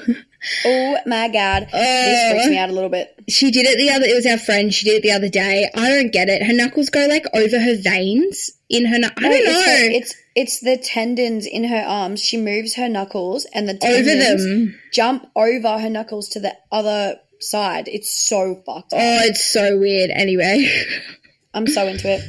Oh 0.65 0.97
my 1.07 1.29
god, 1.29 1.69
this 1.71 1.73
Oh. 1.73 2.31
freaks 2.33 2.49
me 2.49 2.59
oh. 2.59 2.63
out 2.63 2.69
a 2.71 2.73
little 2.73 2.89
bit. 2.91 3.15
she 3.29 3.53
did 3.53 3.65
it 3.65 3.79
the 3.79 3.91
other, 3.95 4.07
it 4.07 4.17
was 4.17 4.27
our 4.27 4.39
friend, 4.39 4.75
she 4.75 4.85
did 4.87 4.97
it 4.97 5.03
the 5.05 5.13
other 5.13 5.29
day. 5.29 5.71
I 5.73 5.89
don't 5.89 6.13
get 6.13 6.29
it. 6.29 6.43
Her 6.43 6.53
knuckles 6.53 6.91
go 6.91 7.07
like 7.09 7.27
over 7.33 7.61
her 7.61 7.77
veins 7.81 8.51
in 8.69 8.87
her, 8.87 8.99
knu- 8.99 9.07
I 9.19 9.21
don't 9.21 9.33
it's, 9.35 9.47
know. 9.47 9.53
her- 9.63 9.91
it's 9.93 10.15
it's 10.35 10.61
the 10.63 10.77
tendons 10.79 11.47
in 11.47 11.63
her 11.63 11.85
arms. 11.87 12.21
She 12.25 12.39
moves 12.39 12.75
her 12.75 12.89
knuckles, 12.89 13.47
and 13.55 13.69
the 13.69 13.75
over 13.75 14.03
tendons 14.03 14.45
them. 14.45 14.81
jump 14.93 15.27
over 15.37 15.79
her 15.79 15.89
knuckles 15.91 16.29
to 16.31 16.41
the 16.41 16.57
other 16.73 17.21
side. 17.43 17.89
It's 17.89 18.13
so 18.13 18.57
fucked. 18.67 18.93
up. 18.93 18.99
Oh, 19.01 19.19
it's 19.25 19.53
so 19.53 19.79
weird. 19.79 20.11
Anyway. 20.11 20.69
I'm 21.55 21.67
so 21.67 21.87
into 21.87 22.11
it. 22.11 22.23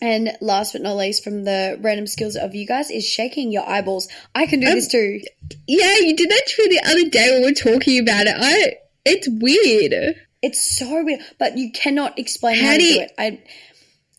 And 0.00 0.30
last 0.40 0.74
but 0.74 0.82
not 0.82 0.96
least, 0.96 1.24
from 1.24 1.44
the 1.44 1.78
random 1.80 2.06
skills 2.06 2.36
of 2.36 2.54
you 2.54 2.66
guys, 2.66 2.90
is 2.90 3.04
shaking 3.04 3.50
your 3.50 3.68
eyeballs. 3.68 4.08
I 4.34 4.46
can 4.46 4.60
do 4.60 4.68
Um, 4.68 4.74
this 4.74 4.88
too. 4.88 5.20
Yeah, 5.66 5.96
you 5.98 6.14
did 6.16 6.30
that 6.30 6.42
to 6.46 6.62
me 6.62 6.76
the 6.76 6.88
other 6.88 7.08
day 7.08 7.30
when 7.32 7.40
we 7.40 7.48
were 7.48 7.54
talking 7.54 7.98
about 7.98 8.26
it. 8.26 8.34
I 8.38 8.74
it's 9.04 9.28
weird. 9.28 10.14
It's 10.40 10.78
so 10.78 11.02
weird, 11.02 11.20
but 11.38 11.58
you 11.58 11.72
cannot 11.72 12.18
explain 12.18 12.56
how, 12.56 12.68
How 12.72 12.78
do 12.78 12.94
do 12.94 13.00
it. 13.00 13.12
I, 13.18 13.42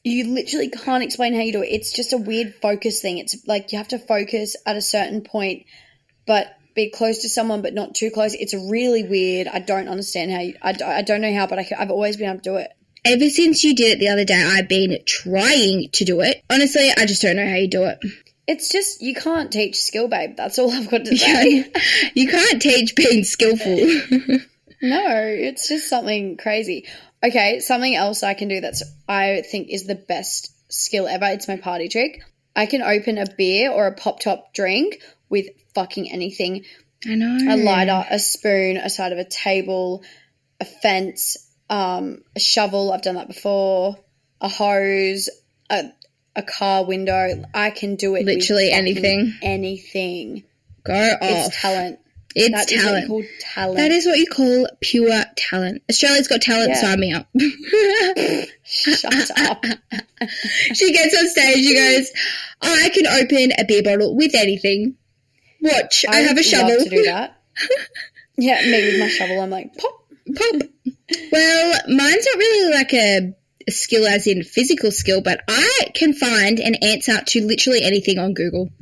you 0.04 0.34
literally 0.34 0.70
can't 0.70 1.04
explain 1.04 1.34
how 1.34 1.42
you 1.42 1.54
do 1.54 1.62
it. 1.62 1.68
It's 1.68 1.94
just 1.94 2.12
a 2.12 2.18
weird 2.18 2.56
focus 2.56 3.02
thing. 3.02 3.18
It's 3.18 3.38
like 3.48 3.72
you 3.72 3.78
have 3.78 3.90
to 3.90 4.00
focus 4.00 4.58
at 4.66 4.76
a 4.76 4.82
certain 4.82 5.22
point, 5.22 5.66
but 6.26 6.48
be 6.76 6.90
close 6.90 7.20
to 7.20 7.30
someone, 7.30 7.62
but 7.62 7.74
not 7.74 7.96
too 7.96 8.12
close. 8.12 8.34
It's 8.34 8.54
really 8.54 9.04
weird. 9.04 9.48
I 9.48 9.60
don't 9.60 9.88
understand 9.88 10.32
how 10.32 10.40
you. 10.40 10.56
I, 10.62 10.76
I 10.84 11.02
don't 11.02 11.22
know 11.22 11.34
how, 11.34 11.48
but 11.48 11.60
I, 11.60 11.68
have 11.78 11.92
always 11.92 12.18
been 12.18 12.30
able 12.30 12.40
to 12.40 12.50
do 12.50 12.56
it. 12.58 12.72
Ever 13.06 13.30
since 13.30 13.64
you 13.64 13.76
did 13.76 13.94
it 13.94 14.00
the 14.00 14.10
other 14.10 14.26
day, 14.26 14.42
I've 14.42 14.68
been 14.68 14.98
trying 15.06 15.90
to 15.94 16.06
do 16.06 16.22
it. 16.22 16.44
Honestly, 16.50 16.92
I 16.98 17.06
just 17.06 17.22
don't 17.22 17.38
know 17.38 17.48
how 17.48 17.56
you 17.56 17.70
do 17.70 17.86
it. 17.86 18.00
It's 18.48 18.70
just 18.72 19.02
you 19.02 19.14
can't 19.14 19.52
teach 19.52 19.80
skill, 19.82 20.08
babe. 20.08 20.36
That's 20.36 20.60
all 20.60 20.72
I've 20.74 20.90
got 20.90 21.06
to 21.06 21.18
say. 21.18 21.72
you 22.14 22.28
can't 22.28 22.62
teach 22.62 22.96
being 22.96 23.24
skillful. 23.24 23.78
No, 24.82 25.08
it's 25.10 25.68
just 25.68 25.90
something 25.90 26.38
crazy. 26.38 26.88
Okay, 27.24 27.60
something 27.60 27.96
else 27.96 28.24
I 28.24 28.34
can 28.34 28.48
do 28.48 28.62
that's 28.62 28.84
I 29.08 29.42
think 29.42 29.70
is 29.70 29.86
the 29.86 29.96
best 29.96 30.54
skill 30.72 31.08
ever. 31.08 31.26
It's 31.26 31.48
my 31.48 31.58
party 31.58 31.90
trick. 31.90 32.22
I 32.56 32.66
can 32.66 32.82
open 32.82 33.18
a 33.18 33.26
beer 33.38 33.72
or 33.72 33.88
a 33.88 33.96
pop 33.96 34.20
top 34.20 34.54
drink 34.54 35.02
with 35.30 35.48
fucking 35.76 36.12
anything. 36.12 36.66
I 37.06 37.16
know. 37.16 37.38
A 37.54 37.56
lighter, 37.58 38.06
a 38.10 38.20
spoon, 38.20 38.78
a 38.78 38.90
side 38.90 39.14
of 39.14 39.20
a 39.20 39.24
table, 39.26 40.04
a 40.60 40.66
fence, 40.66 41.38
um, 41.70 42.22
a 42.36 42.40
shovel. 42.40 42.92
I've 42.92 43.02
done 43.02 43.16
that 43.16 43.28
before. 43.28 43.98
A 44.42 44.50
hose, 44.50 45.30
a 45.70 45.92
a 46.36 46.44
car 46.44 46.86
window. 46.86 47.44
I 47.54 47.70
can 47.72 47.96
do 47.96 48.16
it. 48.16 48.26
Literally 48.26 48.72
anything. 48.72 49.34
Anything. 49.42 50.44
Go 50.84 50.94
off. 50.94 51.18
It's 51.22 51.62
talent. 51.62 52.00
It's 52.36 52.52
That 52.52 52.68
talent. 52.68 53.26
talent. 53.42 53.78
That 53.78 53.92
is 53.92 54.06
what 54.06 54.18
you 54.20 54.28
call 54.28 54.68
pure 54.82 55.24
talent. 55.36 55.82
Australia's 55.90 56.28
got 56.28 56.42
talent, 56.42 56.70
Yeah. 56.70 56.82
sign 56.82 57.00
me 57.00 57.12
up. 57.12 57.28
Shut 58.64 59.32
up. 59.40 59.66
she 60.74 60.94
gets 60.94 61.18
on 61.18 61.28
stage, 61.30 61.58
she 61.58 61.74
goes, 61.76 62.12
I 62.62 62.90
can 62.94 63.08
open 63.08 63.52
a 63.58 63.66
beer 63.66 63.82
bottle 63.84 64.16
with 64.16 64.36
anything. 64.36 64.96
Watch, 65.62 66.06
I, 66.08 66.18
have 66.18 66.38
a 66.38 66.44
shovel. 66.44 66.70
Love 66.70 66.84
to 66.84 66.90
do 66.90 67.04
that. 67.04 67.42
yeah, 68.38 68.62
maybe 68.66 68.92
with 68.92 69.00
my 69.00 69.10
shovel. 69.10 69.42
I'm 69.42 69.50
like 69.50 69.76
pop. 69.76 70.06
Pop. 70.36 70.62
Well, 71.32 71.80
mine's 71.88 72.28
not 72.32 72.38
really 72.38 72.76
like 72.76 72.94
a, 72.94 73.34
skill 73.72 74.06
as 74.08 74.28
in 74.28 74.44
physical 74.44 74.92
skill, 74.92 75.22
but 75.22 75.42
I 75.48 75.92
can 75.94 76.14
find 76.14 76.60
an 76.60 76.76
answer 76.76 77.20
to 77.22 77.46
literally 77.46 77.82
anything 77.84 78.20
on 78.20 78.34
Google. 78.34 78.70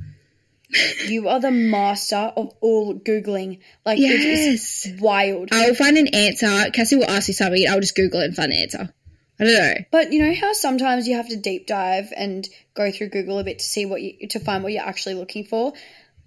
You 1.05 1.29
are 1.29 1.39
the 1.39 1.51
master 1.51 2.33
of 2.35 2.53
all 2.59 2.93
googling. 2.93 3.59
Like 3.85 3.99
Yes. 3.99 4.85
is 4.85 4.99
wild. 4.99 5.49
I'll 5.53 5.73
find 5.73 5.97
an 5.97 6.09
answer. 6.09 6.69
Cassie 6.71 6.97
will 6.97 7.09
ask 7.09 7.29
you 7.29 7.33
something, 7.33 7.65
I'll 7.69 7.79
just 7.79 7.95
Google 7.95 8.19
it 8.19 8.25
and 8.25 8.35
find 8.35 8.51
an 8.51 8.59
answer. 8.59 8.93
I 9.39 9.43
don't 9.43 9.53
know. 9.53 9.73
But 9.91 10.11
you 10.11 10.25
know 10.25 10.33
how 10.33 10.51
sometimes 10.53 11.07
you 11.07 11.15
have 11.15 11.29
to 11.29 11.37
deep 11.37 11.67
dive 11.67 12.11
and 12.15 12.47
go 12.73 12.91
through 12.91 13.09
Google 13.09 13.39
a 13.39 13.43
bit 13.43 13.59
to 13.59 13.65
see 13.65 13.85
what 13.85 14.01
you 14.01 14.27
to 14.29 14.39
find 14.39 14.63
what 14.63 14.73
you're 14.73 14.83
actually 14.83 15.15
looking 15.15 15.45
for. 15.45 15.73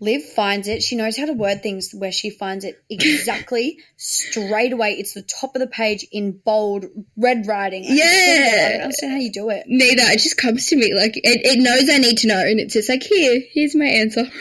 Liv 0.00 0.24
finds 0.24 0.66
it. 0.66 0.82
She 0.82 0.96
knows 0.96 1.16
how 1.16 1.26
to 1.26 1.34
word 1.34 1.62
things 1.62 1.92
where 1.92 2.10
she 2.12 2.30
finds 2.30 2.64
it 2.64 2.82
exactly 2.90 3.78
straight 3.96 4.72
away. 4.72 4.92
It's 4.92 5.12
the 5.14 5.22
top 5.22 5.54
of 5.54 5.60
the 5.60 5.66
page 5.66 6.06
in 6.10 6.32
bold 6.32 6.86
red 7.16 7.46
writing. 7.46 7.84
I 7.84 7.88
just 7.88 8.00
couldn't 8.00 8.44
get 8.44 8.52
it. 8.54 8.64
I 8.64 8.68
don't 8.68 8.78
Yeah. 8.78 8.84
understand 8.84 9.12
how 9.12 9.18
you 9.18 9.32
do 9.32 9.50
it. 9.50 9.64
Neither. 9.66 10.02
It 10.02 10.20
just 10.20 10.36
comes 10.36 10.66
to 10.68 10.76
me 10.76 10.94
like 10.94 11.16
it, 11.16 11.22
it 11.44 11.58
knows 11.60 11.88
I 11.90 11.98
need 11.98 12.18
to 12.18 12.28
know, 12.28 12.38
and 12.40 12.58
it's 12.60 12.72
just 12.74 12.88
like 12.88 13.02
here, 13.02 13.40
here's 13.52 13.74
my 13.74 13.86
answer. 13.86 14.24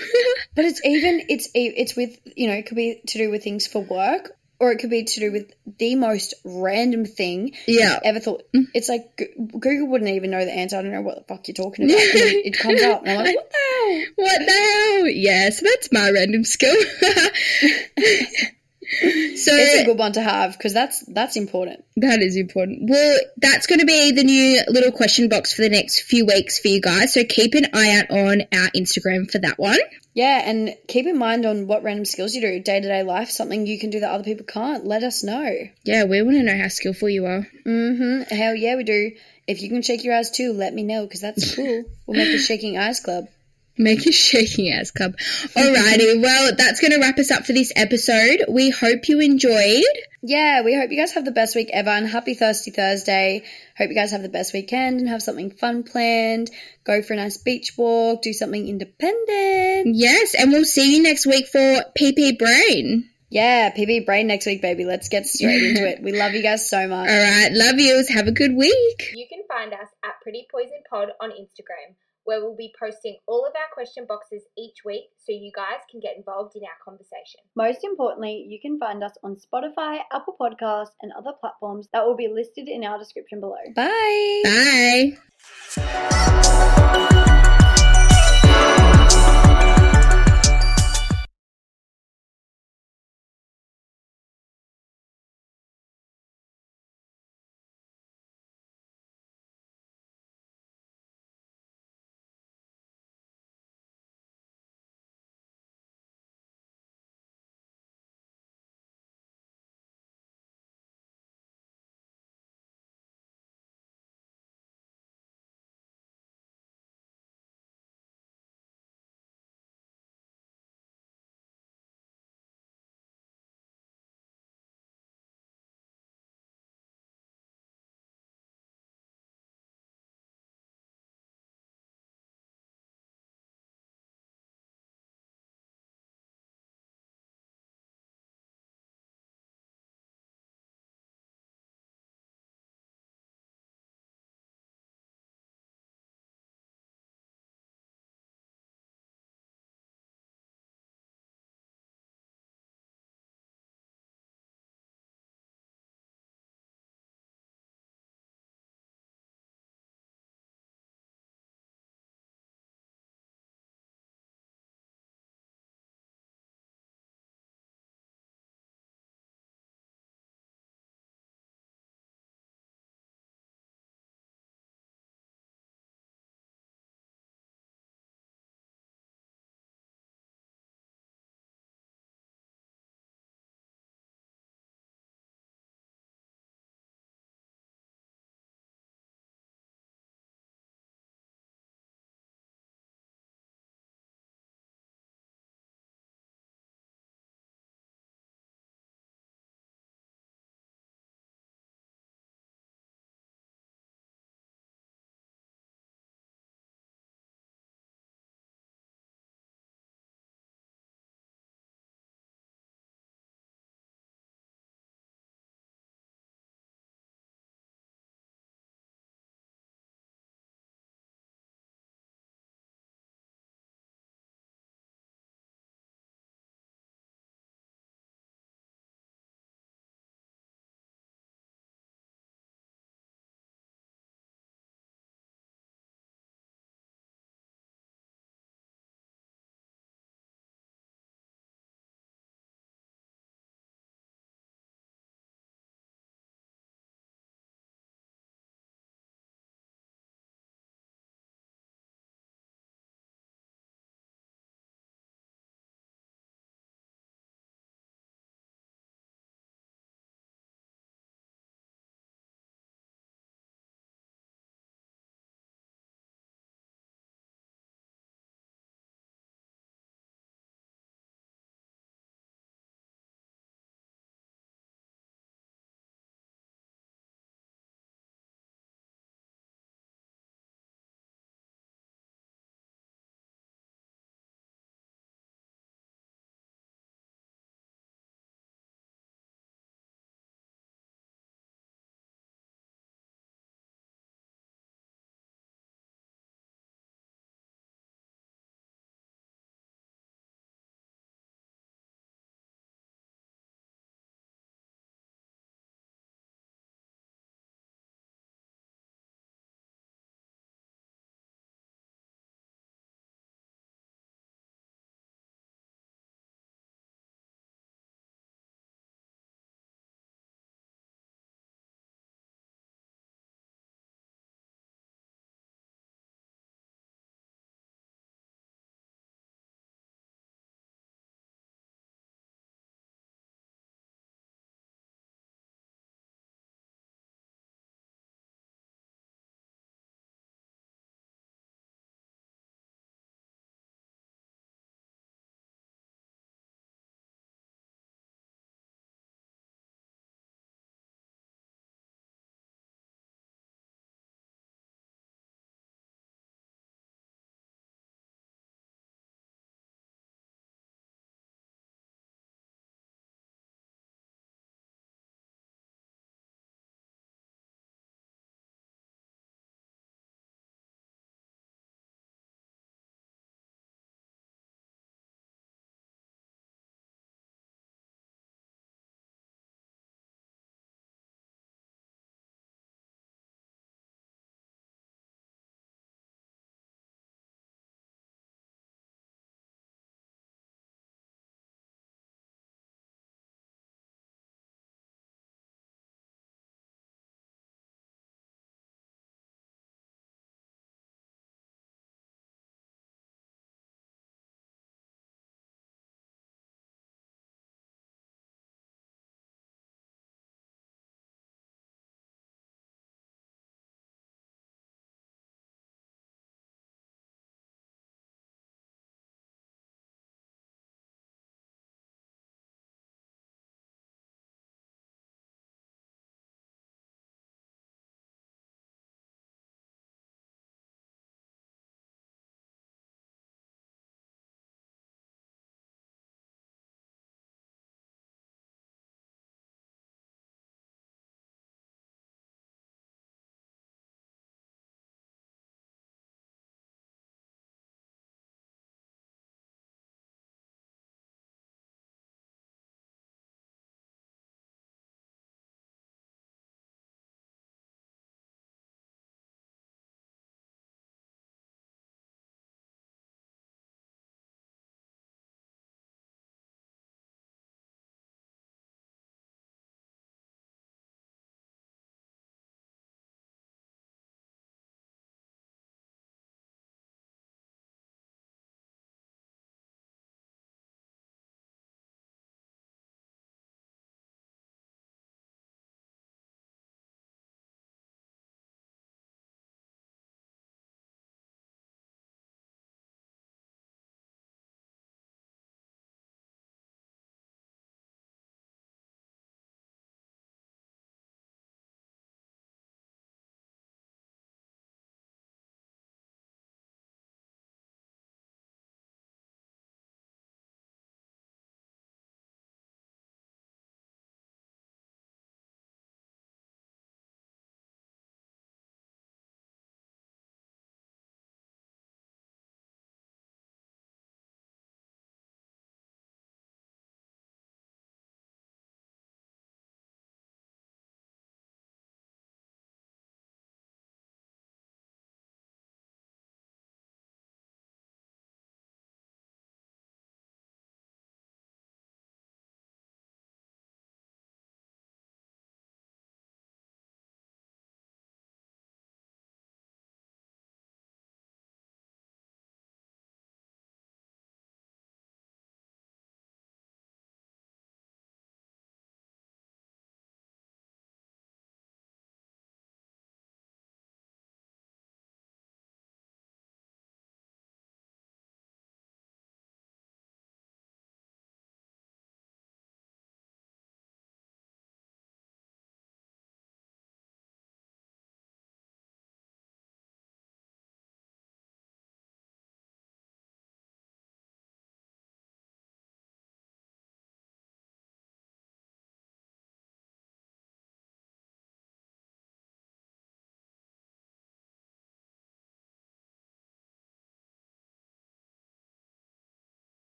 But 0.55 0.65
it's 0.65 0.83
even 0.83 1.21
it's 1.29 1.47
it's 1.53 1.95
with 1.95 2.17
you 2.35 2.47
know 2.47 2.53
it 2.55 2.65
could 2.65 2.75
be 2.75 3.01
to 3.07 3.17
do 3.17 3.29
with 3.29 3.43
things 3.43 3.65
for 3.67 3.79
work 3.81 4.31
or 4.59 4.71
it 4.71 4.79
could 4.79 4.89
be 4.89 5.03
to 5.03 5.19
do 5.19 5.31
with 5.31 5.51
the 5.77 5.95
most 5.95 6.33
random 6.43 7.05
thing 7.05 7.55
yeah. 7.67 7.93
you've 7.93 7.99
ever 8.03 8.19
thought. 8.19 8.43
Mm. 8.53 8.67
It's 8.73 8.89
like 8.89 9.15
Go- 9.15 9.59
Google 9.59 9.87
wouldn't 9.87 10.09
even 10.09 10.31
know 10.31 10.43
the 10.43 10.51
answer. 10.51 10.77
I 10.77 10.81
don't 10.81 10.91
know 10.91 11.01
what 11.01 11.15
the 11.15 11.23
fuck 11.23 11.47
you're 11.47 11.55
talking 11.55 11.85
about. 11.85 11.97
It 11.99 12.57
comes 12.57 12.81
up 12.83 13.03
and 13.05 13.19
I'm 13.19 13.25
like, 13.25 13.35
what 13.35 13.49
the 13.49 13.57
hell? 13.57 14.03
What 14.15 14.39
the 14.45 14.51
hell? 14.51 15.07
Yeah, 15.07 15.49
so 15.49 15.65
that's 15.65 15.91
my 15.91 16.11
random 16.11 16.43
skill. 16.43 16.75
so 19.02 19.52
It's 19.54 19.82
a 19.82 19.86
good 19.86 19.97
one 19.97 20.13
to 20.13 20.21
have 20.21 20.58
because 20.58 20.73
that's 20.73 21.02
that's 21.06 21.36
important. 21.36 21.86
that 21.97 22.21
is 22.21 22.36
important. 22.36 22.89
Well, 22.89 23.19
that's 23.38 23.67
going 23.67 23.80
to 23.80 23.86
be 23.86 24.12
the 24.12 24.23
new 24.23 24.62
little 24.67 24.91
question 24.91 25.30
box 25.30 25.54
for 25.54 25.62
the 25.62 25.69
next 25.69 26.02
few 26.02 26.25
weeks 26.25 26.60
for 26.60 26.69
you 26.69 26.82
guys. 26.82 27.13
So 27.13 27.23
keep 27.23 27.54
an 27.54 27.67
eye 27.73 27.99
out 27.99 28.10
on 28.10 28.41
our 28.52 28.69
Instagram 28.71 29.30
for 29.30 29.39
that 29.39 29.60
one. 29.60 29.78
Yeah, 30.15 30.41
and 30.43 30.75
keep 30.88 31.06
in 31.06 31.17
mind 31.17 31.45
on 31.45 31.67
what 31.67 31.84
random 31.84 32.04
skills 32.04 32.34
you 32.34 32.41
do, 32.41 32.60
day 32.60 32.80
to 32.82 32.88
day 32.88 33.04
life, 33.04 33.30
something 33.30 33.67
you 33.67 33.80
can 33.80 33.91
do 33.91 33.99
that 33.99 34.12
other 34.12 34.23
people 34.23 34.45
can't. 34.45 34.86
Let 34.86 35.04
us 35.04 35.23
know. 35.23 35.56
Yeah, 35.84 36.06
we 36.06 36.21
want 36.23 36.38
to 36.38 36.43
know 36.43 36.58
how 36.58 36.67
skillful 36.67 37.10
you 37.10 37.25
are. 37.25 37.47
Mm-hmm. 37.65 38.36
Hell 38.36 38.56
yeah, 38.56 38.75
we 38.75 38.84
do. 38.84 39.12
If 39.47 39.62
you 39.62 39.69
can 39.69 39.82
shake 39.82 40.04
your 40.04 40.15
eyes 40.15 40.32
too, 40.32 40.54
let 40.54 40.73
me 40.73 40.84
know 40.84 41.04
because 41.06 41.21
that's 41.21 41.56
cool. 41.56 41.84
We'll 42.08 42.17
make 42.17 42.36
a 42.36 42.39
shaking 42.39 42.78
eyes 42.78 42.99
club. 42.99 43.28
Make 43.79 44.05
a 44.05 44.11
shaking 44.11 44.69
ass 44.73 44.91
club. 44.91 45.15
Alrighty, 45.17 46.21
well, 46.21 46.53
that's 46.53 46.81
going 46.81 46.91
to 46.91 46.99
wrap 46.99 47.17
us 47.17 47.31
up 47.31 47.45
for 47.45 47.53
this 47.53 47.71
episode. 47.77 48.43
We 48.49 48.71
hope 48.71 49.07
you 49.07 49.21
enjoyed. 49.21 49.85
Yeah, 50.21 50.63
we 50.63 50.75
hope 50.75 50.91
you 50.91 50.97
guys 50.97 51.13
have 51.13 51.23
the 51.23 51.31
best 51.31 51.55
week 51.55 51.69
ever 51.71 51.89
and 51.89 52.05
happy 52.05 52.33
Thirsty 52.33 52.71
Thursday. 52.71 53.43
Hope 53.77 53.87
you 53.87 53.95
guys 53.95 54.11
have 54.11 54.21
the 54.21 54.27
best 54.27 54.53
weekend 54.53 54.99
and 54.99 55.07
have 55.07 55.23
something 55.23 55.51
fun 55.51 55.83
planned. 55.83 56.51
Go 56.83 57.01
for 57.01 57.13
a 57.13 57.15
nice 57.15 57.37
beach 57.37 57.77
walk, 57.77 58.21
do 58.21 58.33
something 58.33 58.67
independent. 58.67 59.95
Yes, 59.95 60.35
and 60.35 60.51
we'll 60.51 60.65
see 60.65 60.97
you 60.97 61.01
next 61.01 61.25
week 61.25 61.47
for 61.47 61.85
PP 61.97 62.37
Brain. 62.37 63.09
Yeah, 63.29 63.71
PP 63.71 64.05
Brain 64.05 64.27
next 64.27 64.45
week, 64.45 64.61
baby. 64.61 64.83
Let's 64.83 65.07
get 65.07 65.25
straight 65.25 65.63
into 65.63 65.87
it. 65.87 66.01
We 66.03 66.11
love 66.11 66.33
you 66.33 66.41
guys 66.41 66.69
so 66.69 66.85
much. 66.87 67.07
All 67.07 67.15
right, 67.15 67.49
love 67.53 67.79
yous. 67.79 68.09
Have 68.09 68.27
a 68.27 68.33
good 68.33 68.53
week. 68.55 69.13
You 69.15 69.27
can 69.29 69.43
find 69.47 69.71
us 69.71 69.87
at 70.03 70.19
Pretty 70.21 70.47
Poison 70.51 70.81
Pod 70.89 71.09
on 71.21 71.29
Instagram, 71.29 71.95
where 72.29 72.41
we'll 72.41 72.55
be 72.55 72.71
posting 72.79 73.17
all 73.27 73.43
of 73.43 73.53
our 73.55 73.73
question 73.73 74.05
boxes 74.07 74.43
each 74.55 74.85
week 74.85 75.05
so 75.17 75.31
you 75.31 75.51
guys 75.55 75.79
can 75.89 75.99
get 75.99 76.15
involved 76.15 76.55
in 76.55 76.61
our 76.61 76.77
conversation. 76.85 77.39
Most 77.55 77.83
importantly, 77.83 78.45
you 78.47 78.59
can 78.61 78.77
find 78.77 79.03
us 79.03 79.13
on 79.23 79.35
Spotify, 79.35 80.01
Apple 80.13 80.35
Podcasts, 80.39 80.93
and 81.01 81.11
other 81.17 81.31
platforms 81.39 81.89
that 81.91 82.05
will 82.05 82.15
be 82.15 82.27
listed 82.27 82.67
in 82.67 82.83
our 82.83 82.99
description 82.99 83.39
below. 83.39 83.55
Bye. 83.75 85.17
Bye. 85.75 87.07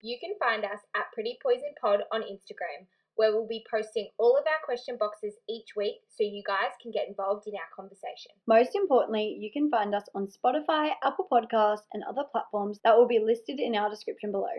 You 0.00 0.16
can 0.20 0.34
find 0.38 0.64
us 0.64 0.78
at 0.94 1.10
Pretty 1.12 1.38
Poison 1.42 1.74
Pod 1.80 2.00
on 2.12 2.22
Instagram, 2.22 2.86
where 3.16 3.32
we'll 3.32 3.48
be 3.48 3.64
posting 3.68 4.08
all 4.16 4.36
of 4.36 4.44
our 4.46 4.64
question 4.64 4.96
boxes 4.96 5.34
each 5.48 5.74
week 5.76 5.96
so 6.06 6.22
you 6.22 6.42
guys 6.46 6.70
can 6.80 6.92
get 6.92 7.08
involved 7.08 7.48
in 7.48 7.54
our 7.54 7.66
conversation. 7.74 8.30
Most 8.46 8.76
importantly, 8.76 9.36
you 9.40 9.50
can 9.52 9.68
find 9.68 9.96
us 9.96 10.04
on 10.14 10.28
Spotify, 10.28 10.90
Apple 11.02 11.26
Podcasts, 11.30 11.90
and 11.92 12.04
other 12.04 12.22
platforms 12.30 12.78
that 12.84 12.96
will 12.96 13.08
be 13.08 13.18
listed 13.18 13.58
in 13.58 13.74
our 13.74 13.90
description 13.90 14.30
below. 14.30 14.54